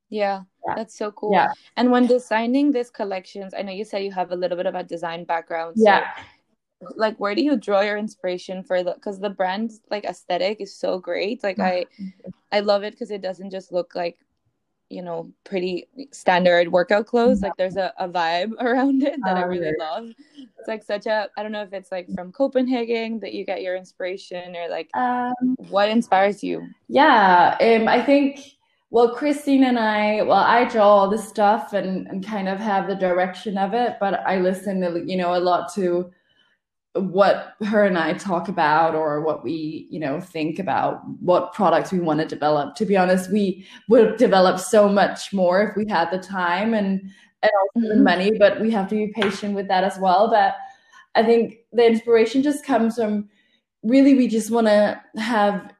Yeah, 0.09 0.43
Yeah. 0.67 0.75
that's 0.77 0.97
so 0.97 1.11
cool. 1.11 1.33
Yeah. 1.33 1.51
And 1.77 1.91
when 1.91 2.07
designing 2.07 2.71
these 2.71 2.91
collections, 2.91 3.55
I 3.59 3.63
know 3.63 3.73
you 3.73 3.85
said 3.85 4.05
you 4.05 4.13
have 4.13 4.31
a 4.31 4.37
little 4.37 4.57
bit 4.57 4.67
of 4.71 4.77
a 4.77 4.85
design 4.85 5.25
background. 5.25 5.75
So, 5.77 5.85
yeah 5.91 6.15
like, 6.95 7.17
where 7.19 7.35
do 7.35 7.43
you 7.43 7.57
draw 7.57 7.81
your 7.81 7.97
inspiration 7.97 8.63
for 8.63 8.83
the? 8.83 8.95
Because 8.95 9.19
the 9.19 9.31
brand's 9.31 9.81
like 9.91 10.05
aesthetic 10.05 10.61
is 10.61 10.77
so 10.77 10.99
great. 10.99 11.43
Like, 11.43 11.59
I, 11.59 11.87
I 12.53 12.61
love 12.61 12.85
it 12.85 12.93
because 12.93 13.11
it 13.11 13.23
doesn't 13.23 13.51
just 13.51 13.73
look 13.73 13.95
like, 13.95 14.19
you 14.91 15.03
know, 15.03 15.33
pretty 15.45 15.87
standard 16.13 16.71
workout 16.71 17.07
clothes. 17.07 17.43
Like, 17.43 17.57
there's 17.57 17.77
a, 17.77 17.93
a 17.99 18.09
vibe 18.09 18.53
around 18.61 19.03
it 19.03 19.25
that 19.25 19.37
I 19.37 19.43
Oh, 19.43 19.47
really 19.47 19.73
love. 19.73 20.13
It's 20.59 20.69
like 20.69 20.83
such 20.85 21.07
a. 21.07 21.29
I 21.37 21.43
don't 21.43 21.53
know 21.53 21.63
if 21.63 21.73
it's 21.73 21.93
like 21.93 22.13
from 22.15 22.33
Copenhagen 22.33 23.21
that 23.21 23.33
you 23.35 23.45
get 23.45 23.63
your 23.63 23.77
inspiration 23.77 24.57
or 24.57 24.69
like 24.69 24.91
um 24.95 25.57
what 25.57 25.89
inspires 25.89 26.43
you. 26.43 26.75
Yeah, 26.89 27.57
um, 27.61 27.89
I 27.89 28.03
think, 28.03 28.41
well, 28.91 29.15
Christine 29.15 29.65
and 29.65 29.79
I, 29.79 30.23
well, 30.23 30.39
I 30.39 30.65
draw 30.65 30.87
all 30.89 31.11
this 31.11 31.29
stuff 31.29 31.73
and, 31.73 32.07
and 32.07 32.25
kind 32.25 32.49
of 32.49 32.59
have 32.61 32.87
the 32.87 32.95
direction 32.95 33.59
of 33.59 33.75
it, 33.75 33.97
but 34.01 34.21
I 34.27 34.39
listen, 34.41 34.81
to, 34.83 35.05
you 35.05 35.17
know, 35.17 35.35
a 35.35 35.41
lot 35.41 35.73
to 35.75 36.11
what 37.01 37.55
her 37.65 37.85
and 37.85 37.99
I 37.99 38.15
talk 38.15 38.49
about 38.49 38.95
or 38.95 39.21
what 39.21 39.45
we, 39.45 39.87
you 39.91 40.01
know, 40.01 40.21
think 40.21 40.59
about 40.59 41.03
what 41.21 41.53
products 41.53 41.93
we 41.93 42.01
want 42.01 42.21
to 42.21 42.27
develop. 42.27 42.75
To 42.77 42.87
be 42.87 42.97
honest, 42.97 43.31
we 43.31 43.67
would 43.89 44.17
develop 44.17 44.59
so 44.59 44.89
much 44.89 45.33
more 45.33 45.63
if 45.63 45.77
we 45.77 45.87
had 45.89 46.11
the 46.11 46.19
time 46.19 46.75
and 46.75 47.11
and 47.43 47.53
also 47.61 47.89
the 47.89 48.01
Mhm. 48.01 48.05
money, 48.05 48.39
but 48.39 48.61
we 48.61 48.71
have 48.71 48.89
to 48.89 48.95
be 48.95 49.13
patient 49.13 49.55
with 49.55 49.69
that 49.69 49.85
as 49.85 49.99
well. 49.99 50.29
But 50.31 50.57
I 51.15 51.23
think 51.23 51.59
the 51.73 51.87
inspiration 51.87 52.43
just 52.43 52.65
comes 52.65 52.97
from 52.97 53.29
really 53.83 54.15
we 54.15 54.27
just 54.29 54.51
want 54.51 54.67
to 54.67 55.01
have 55.17 55.73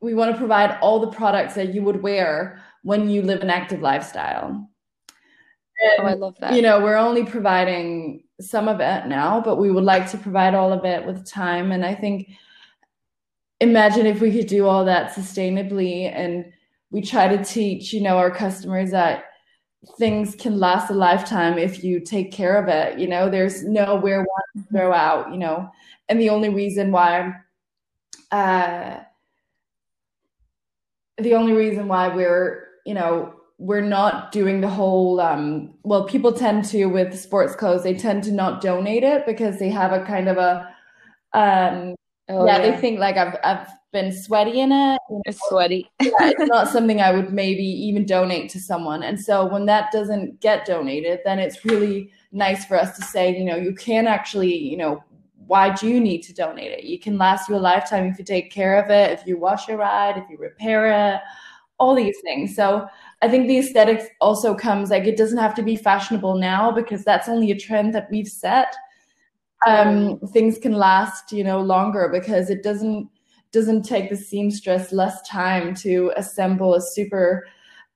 we 0.00 0.14
want 0.14 0.32
to 0.32 0.38
provide 0.38 0.78
all 0.80 1.00
the 1.00 1.10
products 1.10 1.54
that 1.54 1.74
you 1.74 1.82
would 1.82 2.02
wear 2.02 2.62
when 2.82 3.10
you 3.10 3.22
live 3.22 3.42
an 3.42 3.50
active 3.50 3.80
lifestyle. 3.82 4.68
Oh, 5.80 6.04
I 6.04 6.14
love 6.14 6.36
that. 6.40 6.54
You 6.54 6.62
know, 6.62 6.80
we're 6.80 6.96
only 6.96 7.24
providing 7.24 8.24
some 8.40 8.68
of 8.68 8.80
it 8.80 9.06
now, 9.06 9.40
but 9.40 9.56
we 9.56 9.70
would 9.70 9.84
like 9.84 10.10
to 10.10 10.18
provide 10.18 10.54
all 10.54 10.72
of 10.72 10.84
it 10.84 11.04
with 11.04 11.28
time. 11.28 11.72
And 11.72 11.84
I 11.84 11.94
think, 11.94 12.30
imagine 13.60 14.06
if 14.06 14.20
we 14.20 14.32
could 14.32 14.46
do 14.46 14.66
all 14.66 14.84
that 14.84 15.12
sustainably 15.12 16.12
and 16.12 16.52
we 16.90 17.02
try 17.02 17.28
to 17.28 17.44
teach, 17.44 17.92
you 17.92 18.00
know, 18.00 18.16
our 18.16 18.30
customers 18.30 18.92
that 18.92 19.24
things 19.98 20.34
can 20.34 20.58
last 20.58 20.90
a 20.90 20.94
lifetime 20.94 21.58
if 21.58 21.84
you 21.84 22.00
take 22.00 22.32
care 22.32 22.60
of 22.60 22.68
it. 22.68 22.98
You 22.98 23.08
know, 23.08 23.28
there's 23.30 23.64
nowhere 23.64 24.18
one 24.20 24.64
to 24.64 24.70
throw 24.70 24.92
out, 24.92 25.32
you 25.32 25.38
know, 25.38 25.70
and 26.08 26.20
the 26.20 26.30
only 26.30 26.48
reason 26.48 26.90
why, 26.90 27.32
uh, 28.30 29.00
the 31.18 31.34
only 31.34 31.52
reason 31.52 31.88
why 31.88 32.08
we're, 32.08 32.68
you 32.86 32.94
know, 32.94 33.37
we're 33.58 33.80
not 33.80 34.30
doing 34.30 34.60
the 34.60 34.68
whole 34.68 35.20
um 35.20 35.74
well 35.82 36.04
people 36.04 36.32
tend 36.32 36.64
to 36.64 36.86
with 36.86 37.18
sports 37.18 37.56
clothes 37.56 37.82
they 37.82 37.94
tend 37.94 38.22
to 38.22 38.32
not 38.32 38.60
donate 38.60 39.02
it 39.02 39.26
because 39.26 39.58
they 39.58 39.68
have 39.68 39.92
a 39.92 40.04
kind 40.04 40.28
of 40.28 40.36
a 40.36 40.68
um 41.34 41.94
oh, 42.28 42.46
yeah, 42.46 42.60
they 42.60 42.76
think 42.76 43.00
like 43.00 43.16
I've 43.16 43.36
I've 43.42 43.68
been 43.92 44.12
sweaty 44.12 44.60
in 44.60 44.70
it 44.70 44.98
you 45.08 45.16
know, 45.16 45.22
it's 45.26 45.40
sweaty. 45.48 45.90
yeah, 46.00 46.10
it's 46.20 46.46
not 46.50 46.68
something 46.68 47.00
I 47.00 47.12
would 47.12 47.32
maybe 47.32 47.64
even 47.64 48.04
donate 48.04 48.50
to 48.50 48.60
someone. 48.60 49.02
And 49.02 49.18
so 49.18 49.46
when 49.46 49.66
that 49.66 49.90
doesn't 49.92 50.40
get 50.40 50.66
donated, 50.66 51.20
then 51.24 51.38
it's 51.38 51.64
really 51.64 52.12
nice 52.30 52.64
for 52.64 52.76
us 52.76 52.96
to 52.98 53.02
say, 53.02 53.36
you 53.36 53.44
know, 53.44 53.56
you 53.56 53.74
can 53.74 54.06
actually, 54.06 54.54
you 54.54 54.76
know, 54.76 55.02
why 55.46 55.74
do 55.74 55.88
you 55.88 56.00
need 56.00 56.22
to 56.24 56.34
donate 56.34 56.72
it? 56.72 56.84
You 56.84 56.98
can 56.98 57.16
last 57.16 57.48
you 57.48 57.56
a 57.56 57.58
lifetime 57.58 58.04
if 58.06 58.18
you 58.18 58.24
take 58.24 58.50
care 58.50 58.82
of 58.82 58.90
it, 58.90 59.18
if 59.18 59.26
you 59.26 59.38
wash 59.38 59.68
it 59.70 59.76
right, 59.76 60.16
if 60.16 60.24
you 60.28 60.36
repair 60.36 61.14
it, 61.14 61.20
all 61.78 61.94
these 61.94 62.18
things. 62.22 62.54
So 62.54 62.86
I 63.20 63.28
think 63.28 63.48
the 63.48 63.58
aesthetics 63.58 64.04
also 64.20 64.54
comes 64.54 64.90
like 64.90 65.04
it 65.04 65.16
doesn't 65.16 65.38
have 65.38 65.54
to 65.56 65.62
be 65.62 65.76
fashionable 65.76 66.36
now 66.36 66.70
because 66.70 67.04
that's 67.04 67.28
only 67.28 67.50
a 67.50 67.58
trend 67.58 67.94
that 67.94 68.08
we've 68.10 68.28
set. 68.28 68.74
Um, 69.66 70.20
things 70.32 70.56
can 70.56 70.72
last, 70.72 71.32
you 71.32 71.42
know, 71.42 71.60
longer 71.60 72.08
because 72.12 72.48
it 72.48 72.62
doesn't 72.62 73.08
doesn't 73.50 73.82
take 73.82 74.10
the 74.10 74.16
seamstress 74.16 74.92
less 74.92 75.26
time 75.26 75.74
to 75.74 76.12
assemble 76.16 76.74
a 76.74 76.82
super 76.82 77.46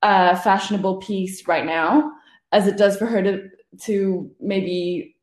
uh, 0.02 0.34
fashionable 0.36 0.96
piece 0.96 1.46
right 1.46 1.66
now 1.66 2.10
as 2.52 2.66
it 2.66 2.76
does 2.76 2.96
for 2.96 3.06
her 3.06 3.22
to 3.22 3.48
to 3.82 4.30
maybe 4.40 5.14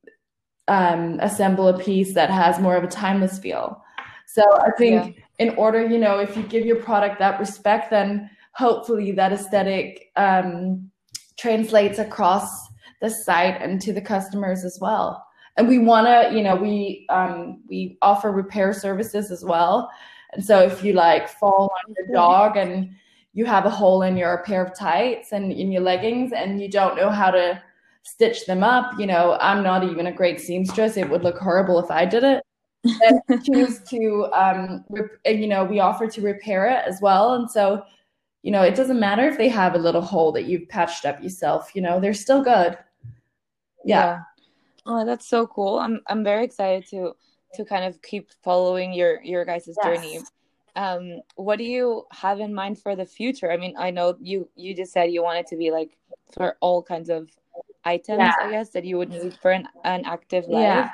um, 0.70 1.20
assemble 1.22 1.68
a 1.68 1.78
piece 1.78 2.14
that 2.14 2.30
has 2.30 2.60
more 2.60 2.78
of 2.78 2.84
a 2.84 2.88
timeless 2.88 3.38
feel. 3.40 3.84
So 4.28 4.44
I 4.62 4.70
think 4.78 5.24
in 5.40 5.50
order, 5.56 5.86
you 5.86 5.98
know, 5.98 6.20
if 6.20 6.38
you 6.38 6.44
give 6.44 6.66
your 6.66 6.78
product 6.78 7.20
that 7.20 7.40
respect, 7.40 7.90
then 7.90 8.30
hopefully 8.54 9.12
that 9.14 9.32
aesthetic 9.32 10.12
um, 10.16 10.90
translates 11.38 12.00
across 12.00 12.50
the 13.02 13.10
site 13.10 13.62
and 13.62 13.82
to 13.82 13.94
the 13.94 14.02
customers 14.02 14.64
as 14.66 14.78
well. 14.82 15.26
and 15.58 15.68
we 15.68 15.78
want 15.78 16.08
to 16.08 16.36
you 16.36 16.44
know 16.44 16.56
we 16.56 17.06
um 17.10 17.62
we 17.68 17.98
offer 18.02 18.32
repair 18.32 18.74
services 18.74 19.32
as 19.32 19.44
well. 19.44 19.90
And 20.34 20.44
so 20.44 20.62
if 20.62 20.84
you 20.84 20.94
like 20.94 21.28
fall 21.28 21.72
on 21.78 21.94
your 21.98 22.08
dog 22.14 22.56
and 22.56 22.92
you 23.34 23.46
have 23.46 23.66
a 23.66 23.70
hole 23.70 24.04
in 24.04 24.16
your 24.18 24.44
pair 24.44 24.64
of 24.64 24.76
tights 24.78 25.32
and 25.32 25.52
in 25.52 25.72
your 25.72 25.82
leggings 25.82 26.32
and 26.34 26.62
you 26.62 26.70
don't 26.70 26.96
know 26.96 27.10
how 27.10 27.32
to 27.32 27.62
stitch 28.04 28.46
them 28.46 28.64
up 28.64 28.98
you 29.00 29.06
know 29.06 29.38
i'm 29.42 29.62
not 29.62 29.84
even 29.84 30.08
a 30.08 30.12
great 30.12 30.40
seamstress. 30.40 30.98
It 30.98 31.10
would 31.10 31.24
look 31.24 31.38
horrible 31.38 31.80
if 31.80 31.92
i 31.92 32.06
did 32.06 32.24
it. 32.24 32.44
And 33.02 33.44
choose 33.46 33.80
to 33.90 34.28
um 34.34 34.86
rep- 34.90 35.20
you 35.26 35.48
know 35.48 35.64
we 35.64 35.80
offer 35.80 36.08
to 36.08 36.22
repair 36.22 36.68
it 36.68 36.84
as 36.88 37.00
well. 37.02 37.34
And 37.34 37.50
so 37.50 37.84
you 38.42 38.52
know 38.52 38.62
it 38.62 38.76
doesn't 38.76 39.00
matter 39.00 39.28
if 39.28 39.38
they 39.38 39.50
have 39.50 39.76
a 39.76 39.78
little 39.78 40.02
hole 40.02 40.32
that 40.32 40.46
you've 40.46 40.68
patched 40.70 41.06
up 41.06 41.22
yourself 41.22 41.72
you 41.74 41.82
know 41.82 42.00
they're 42.00 42.14
still 42.14 42.44
good 42.44 42.78
yeah, 43.86 43.96
yeah. 43.96 44.20
oh 44.86 45.06
that's 45.06 45.28
so 45.28 45.46
cool 45.48 45.80
i'm 45.80 46.02
i'm 46.08 46.24
very 46.24 46.44
excited 46.44 46.86
to 46.90 47.14
to 47.54 47.66
kind 47.66 47.84
of 47.84 48.02
keep 48.02 48.30
following 48.44 48.94
your 48.94 49.22
your 49.24 49.44
guys' 49.44 49.68
yes. 49.68 49.78
journey 49.84 50.20
um 50.76 51.20
what 51.36 51.58
do 51.58 51.64
you 51.64 52.06
have 52.12 52.40
in 52.40 52.54
mind 52.54 52.80
for 52.80 52.96
the 52.96 53.06
future 53.06 53.52
i 53.52 53.58
mean 53.58 53.74
i 53.78 53.90
know 53.90 54.16
you 54.22 54.48
you 54.56 54.76
just 54.76 54.94
said 54.94 55.12
you 55.12 55.24
wanted 55.24 55.46
to 55.46 55.58
be 55.58 55.72
like 55.72 55.98
for 56.32 56.56
all 56.62 56.82
kinds 56.82 57.10
of 57.10 57.30
items 57.86 58.20
yeah. 58.20 58.34
i 58.42 58.52
guess 58.52 58.70
that 58.70 58.86
you 58.86 58.98
would 58.98 59.10
need 59.10 59.34
for 59.42 59.52
an, 59.52 59.68
an 59.84 60.04
active 60.06 60.48
life 60.48 60.62
yeah. 60.62 60.92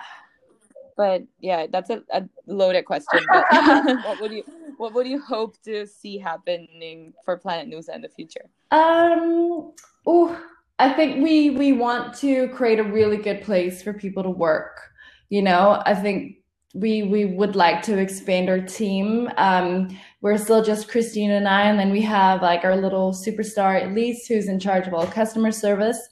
but 0.96 1.24
yeah 1.40 1.68
that's 1.70 1.90
a, 1.90 2.02
a 2.12 2.24
loaded 2.48 2.86
question 2.86 3.20
what 3.30 4.22
would 4.22 4.32
you 4.32 4.44
what 4.78 4.94
would 4.94 5.08
you 5.08 5.20
hope 5.20 5.62
to 5.64 5.86
see 5.86 6.18
happening 6.18 7.14
for 7.24 7.38
planet 7.38 7.68
Nusa 7.68 7.96
in 7.96 8.02
the 8.02 8.10
future 8.10 8.50
um 8.72 9.72
oh 10.06 10.42
i 10.80 10.92
think 10.92 11.24
we 11.24 11.52
we 11.52 11.74
want 11.74 12.14
to 12.16 12.50
create 12.50 12.80
a 12.80 12.84
really 12.84 13.18
good 13.18 13.42
place 13.42 13.82
for 13.82 13.94
people 13.94 14.24
to 14.24 14.30
work 14.30 14.82
you 15.30 15.42
know 15.42 15.82
i 15.86 15.94
think 15.94 16.38
we 16.76 17.04
we 17.04 17.24
would 17.26 17.56
like 17.56 17.82
to 17.84 17.98
expand 17.98 18.50
our 18.50 18.60
team. 18.60 19.30
Um, 19.38 19.98
we're 20.22 20.38
still 20.38 20.62
just 20.62 20.90
Christina 20.90 21.36
and 21.36 21.48
I, 21.48 21.64
and 21.64 21.80
then 21.80 21.90
we 21.90 22.02
have 22.02 22.42
like 22.42 22.66
our 22.66 22.76
little 22.76 23.14
superstar 23.14 23.90
Elise, 23.90 24.28
who's 24.28 24.50
in 24.50 24.60
charge 24.60 24.86
of 24.86 24.94
all 24.94 25.08
customer 25.08 25.52
service, 25.52 26.10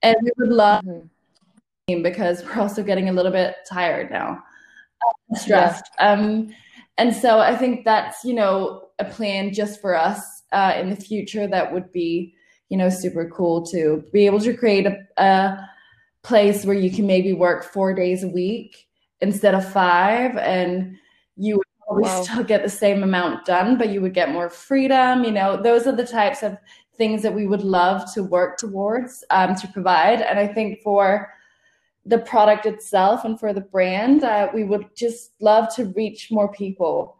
and 0.00 0.16
we 0.22 0.30
would 0.38 0.48
love 0.48 0.82
mm-hmm. 0.84 2.02
because 2.02 2.42
we're 2.42 2.58
also 2.58 2.82
getting 2.82 3.10
a 3.10 3.12
little 3.12 3.30
bit 3.30 3.56
tired 3.68 4.10
now, 4.10 4.42
uh, 5.30 5.38
stressed. 5.38 5.84
Yeah. 6.00 6.12
Um, 6.12 6.54
and 6.98 7.14
so 7.14 7.38
I 7.38 7.56
think 7.56 7.84
that's 7.84 8.24
you 8.24 8.34
know 8.34 8.88
a 8.98 9.04
plan 9.04 9.52
just 9.52 9.80
for 9.80 9.94
us 9.94 10.42
uh, 10.52 10.74
in 10.78 10.90
the 10.90 10.96
future 10.96 11.46
that 11.46 11.72
would 11.72 11.92
be 11.92 12.34
you 12.68 12.76
know 12.76 12.88
super 12.88 13.28
cool 13.28 13.64
to 13.66 14.04
be 14.12 14.26
able 14.26 14.40
to 14.40 14.56
create 14.56 14.86
a, 14.86 14.98
a 15.22 15.68
place 16.22 16.64
where 16.64 16.76
you 16.76 16.90
can 16.90 17.06
maybe 17.06 17.32
work 17.32 17.64
four 17.64 17.94
days 17.94 18.22
a 18.22 18.28
week 18.28 18.86
instead 19.20 19.54
of 19.54 19.72
five 19.72 20.36
and 20.36 20.96
you 21.36 21.56
would 21.56 21.66
probably 21.86 22.04
wow. 22.04 22.22
still 22.22 22.44
get 22.44 22.62
the 22.62 22.68
same 22.68 23.02
amount 23.02 23.44
done 23.44 23.76
but 23.76 23.88
you 23.90 24.00
would 24.00 24.14
get 24.14 24.30
more 24.30 24.48
freedom 24.48 25.24
you 25.24 25.30
know 25.30 25.60
those 25.60 25.86
are 25.86 25.96
the 25.96 26.06
types 26.06 26.42
of 26.42 26.56
things 26.96 27.22
that 27.22 27.34
we 27.34 27.46
would 27.46 27.62
love 27.62 28.02
to 28.12 28.22
work 28.22 28.58
towards 28.58 29.24
um, 29.30 29.54
to 29.54 29.66
provide 29.68 30.20
and 30.20 30.38
i 30.38 30.46
think 30.46 30.80
for 30.82 31.28
the 32.06 32.18
product 32.18 32.66
itself 32.66 33.24
and 33.24 33.38
for 33.38 33.52
the 33.52 33.60
brand 33.60 34.24
uh, 34.24 34.48
we 34.52 34.64
would 34.64 34.86
just 34.96 35.32
love 35.40 35.72
to 35.74 35.86
reach 35.96 36.30
more 36.30 36.50
people 36.52 37.16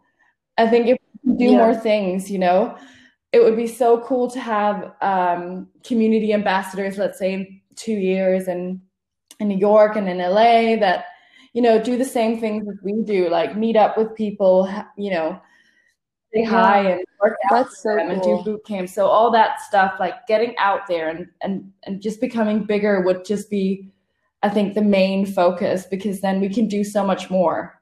i 0.57 0.67
think 0.67 0.87
if 0.87 0.97
we 1.23 1.35
do 1.37 1.45
yeah. 1.45 1.57
more 1.57 1.75
things 1.75 2.29
you 2.29 2.39
know 2.39 2.77
it 3.31 3.43
would 3.43 3.55
be 3.55 3.67
so 3.67 3.99
cool 4.01 4.29
to 4.29 4.39
have 4.39 4.93
um, 5.01 5.67
community 5.83 6.33
ambassadors 6.33 6.97
let's 6.97 7.17
say 7.17 7.33
in 7.33 7.61
two 7.75 7.93
years 7.93 8.47
and 8.47 8.79
in 9.39 9.47
new 9.47 9.57
york 9.57 9.95
and 9.95 10.07
in 10.09 10.17
la 10.17 10.75
that 10.79 11.05
you 11.53 11.61
know, 11.61 11.81
do 11.81 11.97
the 11.97 12.05
same 12.05 12.39
things 12.39 12.67
as 12.67 12.75
we 12.83 13.03
do, 13.03 13.29
like 13.29 13.55
meet 13.55 13.75
up 13.75 13.95
with 13.95 14.15
people, 14.15 14.67
you 14.97 15.11
know, 15.11 15.39
say 16.33 16.43
hi 16.43 16.79
and 16.89 17.05
work 17.21 17.37
out 17.45 17.51
That's 17.51 17.81
so 17.81 17.95
cool. 17.95 18.09
and 18.09 18.21
do 18.23 18.41
boot 18.43 18.65
camp. 18.65 18.89
So 18.89 19.05
all 19.05 19.31
that 19.31 19.61
stuff, 19.61 19.93
like 19.99 20.25
getting 20.27 20.57
out 20.57 20.81
there 20.87 21.09
and 21.09 21.27
and 21.41 21.71
and 21.83 22.01
just 22.01 22.19
becoming 22.19 22.63
bigger 22.65 23.01
would 23.01 23.23
just 23.23 23.51
be, 23.51 23.93
I 24.43 24.49
think, 24.49 24.73
the 24.73 24.81
main 24.81 25.25
focus 25.25 25.85
because 25.89 26.21
then 26.21 26.41
we 26.41 26.49
can 26.49 26.67
do 26.67 26.83
so 26.83 27.05
much 27.05 27.29
more. 27.29 27.81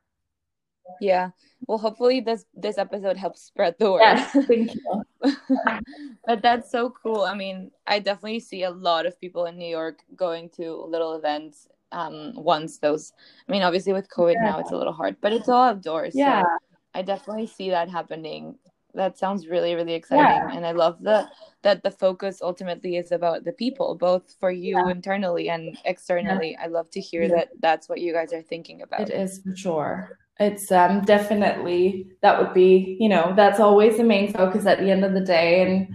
Yeah. 1.01 1.31
Well, 1.67 1.77
hopefully 1.77 2.21
this 2.21 2.45
this 2.53 2.77
episode 2.77 3.17
helps 3.17 3.41
spread 3.41 3.75
the 3.79 3.91
word. 3.91 4.01
Yes, 4.01 4.31
thank 4.47 4.73
you. 4.75 5.03
but 6.25 6.41
that's 6.41 6.71
so 6.71 6.93
cool. 7.03 7.21
I 7.21 7.35
mean, 7.35 7.71
I 7.85 7.99
definitely 7.99 8.39
see 8.39 8.63
a 8.63 8.71
lot 8.71 9.05
of 9.05 9.19
people 9.19 9.45
in 9.45 9.57
New 9.57 9.69
York 9.69 9.99
going 10.15 10.49
to 10.57 10.85
little 10.87 11.13
events 11.15 11.67
um 11.93 12.31
once 12.35 12.79
those 12.79 13.11
i 13.47 13.51
mean 13.51 13.63
obviously 13.63 13.91
with 13.91 14.07
covid 14.09 14.35
yeah. 14.35 14.51
now 14.51 14.59
it's 14.59 14.71
a 14.71 14.77
little 14.77 14.93
hard 14.93 15.15
but 15.19 15.33
it's 15.33 15.49
all 15.49 15.63
outdoors 15.63 16.15
yeah 16.15 16.41
so 16.41 16.47
i 16.93 17.01
definitely 17.01 17.45
see 17.45 17.69
that 17.69 17.89
happening 17.89 18.55
that 18.93 19.17
sounds 19.17 19.47
really 19.47 19.75
really 19.75 19.93
exciting 19.93 20.25
yeah. 20.25 20.55
and 20.55 20.65
i 20.65 20.71
love 20.71 20.97
the 21.01 21.27
that 21.63 21.83
the 21.83 21.91
focus 21.91 22.41
ultimately 22.41 22.95
is 22.97 23.11
about 23.11 23.43
the 23.43 23.51
people 23.51 23.95
both 23.95 24.35
for 24.39 24.51
you 24.51 24.77
yeah. 24.77 24.89
internally 24.89 25.49
and 25.49 25.77
externally. 25.85 26.57
I 26.57 26.67
love 26.67 26.89
to 26.91 26.99
hear 26.99 27.27
that 27.29 27.49
that's 27.59 27.87
what 27.87 28.01
you 28.01 28.13
guys 28.13 28.33
are 28.33 28.41
thinking 28.41 28.81
about. 28.81 29.01
It 29.01 29.11
is 29.11 29.41
for 29.43 29.55
sure. 29.55 30.19
It's 30.39 30.71
um 30.71 31.01
definitely 31.01 32.07
that 32.21 32.39
would 32.39 32.53
be 32.53 32.97
you 32.99 33.09
know 33.09 33.33
that's 33.35 33.59
always 33.59 33.97
the 33.97 34.03
main 34.03 34.33
focus 34.33 34.65
at 34.65 34.79
the 34.79 34.89
end 34.89 35.05
of 35.05 35.13
the 35.13 35.21
day 35.21 35.61
and 35.61 35.93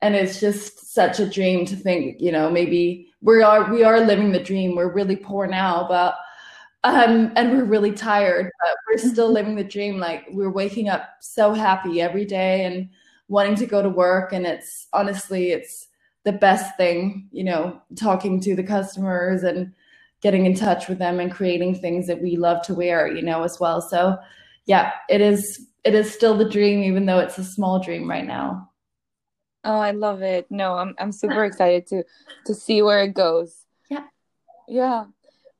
and 0.00 0.14
it's 0.14 0.40
just 0.40 0.94
such 0.94 1.20
a 1.20 1.28
dream 1.28 1.66
to 1.66 1.76
think 1.76 2.16
you 2.18 2.32
know 2.32 2.50
maybe 2.50 3.12
we 3.20 3.42
are 3.42 3.70
we 3.70 3.84
are 3.84 4.00
living 4.00 4.32
the 4.32 4.42
dream. 4.42 4.76
We're 4.76 4.92
really 4.92 5.16
poor 5.16 5.46
now 5.46 5.86
but 5.88 6.14
um 6.84 7.32
and 7.36 7.52
we're 7.52 7.64
really 7.64 7.92
tired 7.92 8.50
but 8.60 8.76
we're 8.86 8.98
still 8.98 9.26
mm-hmm. 9.26 9.34
living 9.34 9.56
the 9.56 9.64
dream 9.64 9.98
like 9.98 10.24
we're 10.30 10.50
waking 10.50 10.88
up 10.88 11.10
so 11.20 11.52
happy 11.52 12.00
every 12.00 12.24
day 12.24 12.64
and 12.64 12.88
wanting 13.28 13.54
to 13.54 13.66
go 13.66 13.82
to 13.82 13.88
work 13.88 14.32
and 14.32 14.46
it's 14.46 14.88
honestly 14.92 15.52
it's 15.52 15.88
the 16.24 16.32
best 16.32 16.76
thing 16.76 17.28
you 17.32 17.44
know 17.44 17.80
talking 17.96 18.40
to 18.40 18.54
the 18.54 18.62
customers 18.62 19.42
and 19.42 19.72
getting 20.20 20.46
in 20.46 20.54
touch 20.54 20.88
with 20.88 20.98
them 20.98 21.18
and 21.18 21.32
creating 21.32 21.74
things 21.74 22.06
that 22.06 22.22
we 22.22 22.36
love 22.36 22.62
to 22.62 22.74
wear 22.74 23.06
you 23.06 23.22
know 23.22 23.42
as 23.42 23.58
well 23.58 23.80
so 23.80 24.16
yeah 24.66 24.92
it 25.08 25.20
is 25.20 25.66
it 25.84 25.94
is 25.94 26.12
still 26.12 26.36
the 26.36 26.48
dream 26.48 26.82
even 26.82 27.06
though 27.06 27.18
it's 27.18 27.38
a 27.38 27.44
small 27.44 27.80
dream 27.80 28.08
right 28.08 28.26
now 28.26 28.68
Oh, 29.64 29.78
I 29.78 29.92
love 29.92 30.22
it. 30.22 30.46
No, 30.50 30.74
I'm 30.74 30.94
I'm 30.98 31.12
super 31.12 31.44
excited 31.44 31.86
to 31.88 32.04
to 32.46 32.54
see 32.54 32.82
where 32.82 33.02
it 33.04 33.14
goes. 33.14 33.64
Yeah. 33.88 34.06
Yeah. 34.66 35.04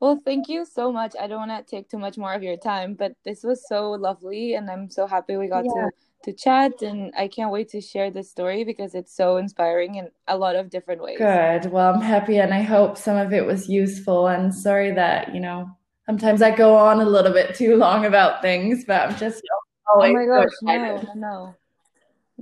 Well, 0.02 0.20
thank 0.24 0.48
you 0.48 0.64
so 0.64 0.90
much. 0.90 1.14
I 1.18 1.28
don't 1.28 1.48
want 1.48 1.64
to 1.64 1.76
take 1.76 1.88
too 1.88 1.96
much 1.96 2.18
more 2.18 2.34
of 2.34 2.42
your 2.42 2.56
time, 2.56 2.94
but 2.94 3.12
this 3.24 3.44
was 3.44 3.64
so 3.68 3.92
lovely 3.92 4.54
and 4.54 4.68
I'm 4.68 4.90
so 4.90 5.06
happy 5.06 5.36
we 5.36 5.46
got 5.46 5.64
yeah. 5.64 5.70
to 5.70 5.90
to 6.24 6.32
chat 6.32 6.82
and 6.82 7.12
I 7.16 7.28
can't 7.28 7.52
wait 7.52 7.68
to 7.68 7.80
share 7.80 8.10
this 8.10 8.28
story 8.28 8.64
because 8.64 8.96
it's 8.96 9.14
so 9.14 9.36
inspiring 9.36 9.94
in 9.96 10.08
a 10.26 10.36
lot 10.36 10.56
of 10.56 10.70
different 10.70 11.02
ways. 11.02 11.18
Good. 11.18 11.70
Well, 11.70 11.94
I'm 11.94 12.00
happy 12.00 12.38
and 12.38 12.52
I 12.52 12.62
hope 12.62 12.98
some 12.98 13.16
of 13.16 13.32
it 13.32 13.46
was 13.46 13.68
useful 13.68 14.26
and 14.26 14.52
sorry 14.52 14.90
that, 14.92 15.32
you 15.32 15.40
know, 15.40 15.70
sometimes 16.06 16.42
I 16.42 16.50
go 16.50 16.74
on 16.74 17.00
a 17.00 17.04
little 17.04 17.32
bit 17.32 17.54
too 17.54 17.76
long 17.76 18.04
about 18.04 18.42
things, 18.42 18.84
but 18.84 19.08
I'm 19.08 19.16
just 19.16 19.40
always 19.88 20.10
Oh 20.10 20.14
my 20.14 20.26
gosh, 20.26 20.52
no, 20.62 20.96
no, 20.96 21.14
no. 21.14 21.54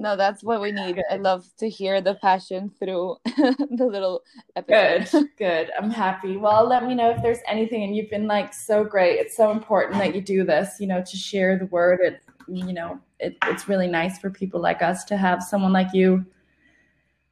No, 0.00 0.16
that's 0.16 0.42
what 0.42 0.62
we 0.62 0.72
need. 0.72 0.98
I 1.10 1.16
love 1.16 1.44
to 1.58 1.68
hear 1.68 2.00
the 2.00 2.14
passion 2.14 2.72
through 2.78 3.18
the 3.26 3.86
little 3.86 4.22
episodes. 4.56 5.10
Good, 5.10 5.28
good. 5.36 5.70
I'm 5.78 5.90
happy. 5.90 6.38
Well, 6.38 6.66
let 6.66 6.86
me 6.86 6.94
know 6.94 7.10
if 7.10 7.22
there's 7.22 7.40
anything. 7.46 7.82
And 7.84 7.94
you've 7.94 8.08
been 8.08 8.26
like 8.26 8.54
so 8.54 8.82
great. 8.82 9.18
It's 9.18 9.36
so 9.36 9.50
important 9.50 9.98
that 9.98 10.14
you 10.14 10.22
do 10.22 10.42
this, 10.42 10.76
you 10.80 10.86
know, 10.86 11.02
to 11.02 11.16
share 11.18 11.58
the 11.58 11.66
word. 11.66 12.00
It, 12.00 12.22
you 12.48 12.72
know, 12.72 12.98
it, 13.18 13.36
it's 13.44 13.68
really 13.68 13.88
nice 13.88 14.18
for 14.18 14.30
people 14.30 14.58
like 14.58 14.80
us 14.80 15.04
to 15.04 15.18
have 15.18 15.42
someone 15.42 15.74
like 15.74 15.92
you 15.92 16.24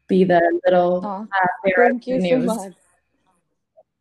be 0.07 0.25
the 0.25 0.43
little 0.67 1.01
oh, 1.07 1.27
thank 1.75 2.07
you 2.07 2.19
news. 2.19 2.51
so 2.51 2.55
much. 2.55 2.75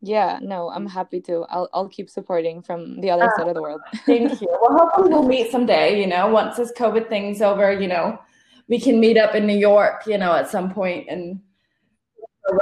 Yeah, 0.01 0.39
no, 0.41 0.69
I'm 0.71 0.87
happy 0.87 1.21
to. 1.21 1.45
I'll 1.49 1.69
I'll 1.73 1.87
keep 1.87 2.09
supporting 2.09 2.61
from 2.61 2.99
the 2.99 3.11
other 3.11 3.31
uh, 3.31 3.37
side 3.37 3.47
of 3.47 3.55
the 3.55 3.61
world. 3.61 3.79
thank 4.05 4.41
you. 4.41 4.47
Well, 4.61 4.77
hopefully 4.77 5.09
we'll 5.09 5.27
meet 5.35 5.51
someday. 5.51 6.01
You 6.01 6.07
know, 6.07 6.27
once 6.27 6.57
this 6.57 6.73
COVID 6.73 7.07
thing's 7.07 7.41
over. 7.41 7.71
You 7.71 7.87
know, 7.87 8.19
we 8.67 8.79
can 8.79 8.99
meet 8.99 9.17
up 9.17 9.35
in 9.35 9.47
New 9.47 9.57
York, 9.57 10.03
you 10.05 10.17
know, 10.17 10.33
at 10.33 10.49
some 10.49 10.73
point 10.73 11.07
and. 11.09 11.41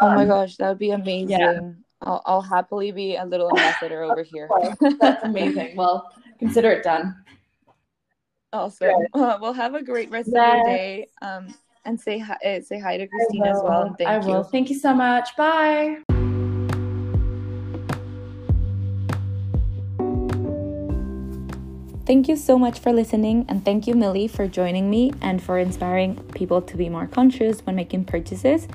Oh 0.02 0.16
my 0.16 0.26
gosh, 0.26 0.56
that 0.58 0.70
would 0.70 0.80
be 0.80 0.92
amazing. 0.92 1.30
Yeah. 1.30 1.60
I'll, 2.02 2.22
I'll 2.26 2.42
happily 2.42 2.92
be 2.92 3.16
a 3.16 3.26
little 3.26 3.50
ambassador 3.50 4.04
over 4.04 4.24
here. 4.24 4.50
That's 5.00 5.24
amazing. 5.24 5.76
Well, 5.76 6.12
consider 6.40 6.72
it 6.72 6.84
done. 6.84 7.16
Awesome. 8.54 8.90
Uh, 9.14 9.38
well, 9.42 9.54
have 9.54 9.76
a 9.76 9.84
great 9.84 10.10
rest 10.10 10.30
yes. 10.32 10.52
of 10.52 10.56
your 10.58 10.66
day. 10.66 11.08
Um, 11.22 11.54
and 11.86 12.00
say 12.00 12.18
hi, 12.18 12.38
eh, 12.42 12.62
say 12.62 12.80
hi 12.80 12.98
to 12.98 13.08
Christina 13.08 13.52
as 13.52 13.62
well. 13.64 13.84
And 13.84 13.98
thank 13.98 14.10
I 14.10 14.20
you. 14.20 14.34
will. 14.34 14.44
Thank 14.44 14.70
you 14.70 14.80
so 14.80 14.94
much. 14.94 15.36
Bye. 15.36 16.15
Thank 22.06 22.28
you 22.28 22.36
so 22.36 22.60
much 22.60 22.78
for 22.80 22.94
listening, 22.94 23.46
and 23.50 23.66
thank 23.66 23.88
you, 23.88 23.96
Millie, 23.96 24.28
for 24.28 24.48
joining 24.48 24.92
me 24.92 25.12
and 25.22 25.42
for 25.42 25.58
inspiring 25.58 26.18
people 26.36 26.62
to 26.62 26.78
be 26.78 26.88
more 26.88 27.08
conscious 27.08 27.62
when 27.66 27.76
making 27.76 28.06
purchases. 28.06 28.68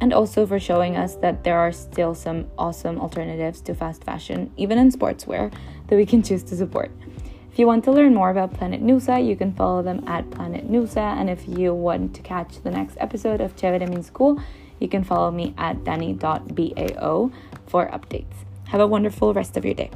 and 0.00 0.12
also 0.12 0.46
for 0.46 0.58
showing 0.60 0.96
us 0.96 1.16
that 1.16 1.44
there 1.44 1.58
are 1.58 1.72
still 1.72 2.14
some 2.14 2.46
awesome 2.56 3.00
alternatives 3.00 3.60
to 3.62 3.74
fast 3.74 4.04
fashion, 4.04 4.50
even 4.56 4.78
in 4.78 4.90
sportswear, 4.92 5.52
that 5.88 5.96
we 5.96 6.06
can 6.06 6.22
choose 6.22 6.42
to 6.44 6.56
support. 6.56 6.90
If 7.50 7.58
you 7.58 7.66
want 7.66 7.84
to 7.84 7.92
learn 7.92 8.14
more 8.14 8.30
about 8.30 8.54
Planet 8.54 8.82
Nusa, 8.82 9.18
you 9.26 9.34
can 9.34 9.52
follow 9.52 9.82
them 9.82 10.04
at 10.06 10.30
Planet 10.30 10.70
Nusa. 10.70 11.16
And 11.18 11.28
if 11.28 11.48
you 11.48 11.74
want 11.74 12.14
to 12.14 12.22
catch 12.22 12.62
the 12.62 12.70
next 12.70 12.96
episode 13.00 13.40
of 13.40 13.56
Chévere 13.56 13.88
Means 13.88 14.10
Cool, 14.10 14.40
you 14.78 14.88
can 14.88 15.02
follow 15.02 15.32
me 15.32 15.54
at 15.58 15.82
danny.bao 15.82 17.32
for 17.66 17.88
updates. 17.88 18.44
Have 18.68 18.80
a 18.80 18.86
wonderful 18.86 19.34
rest 19.34 19.56
of 19.56 19.64
your 19.64 19.74
day. 19.74 19.90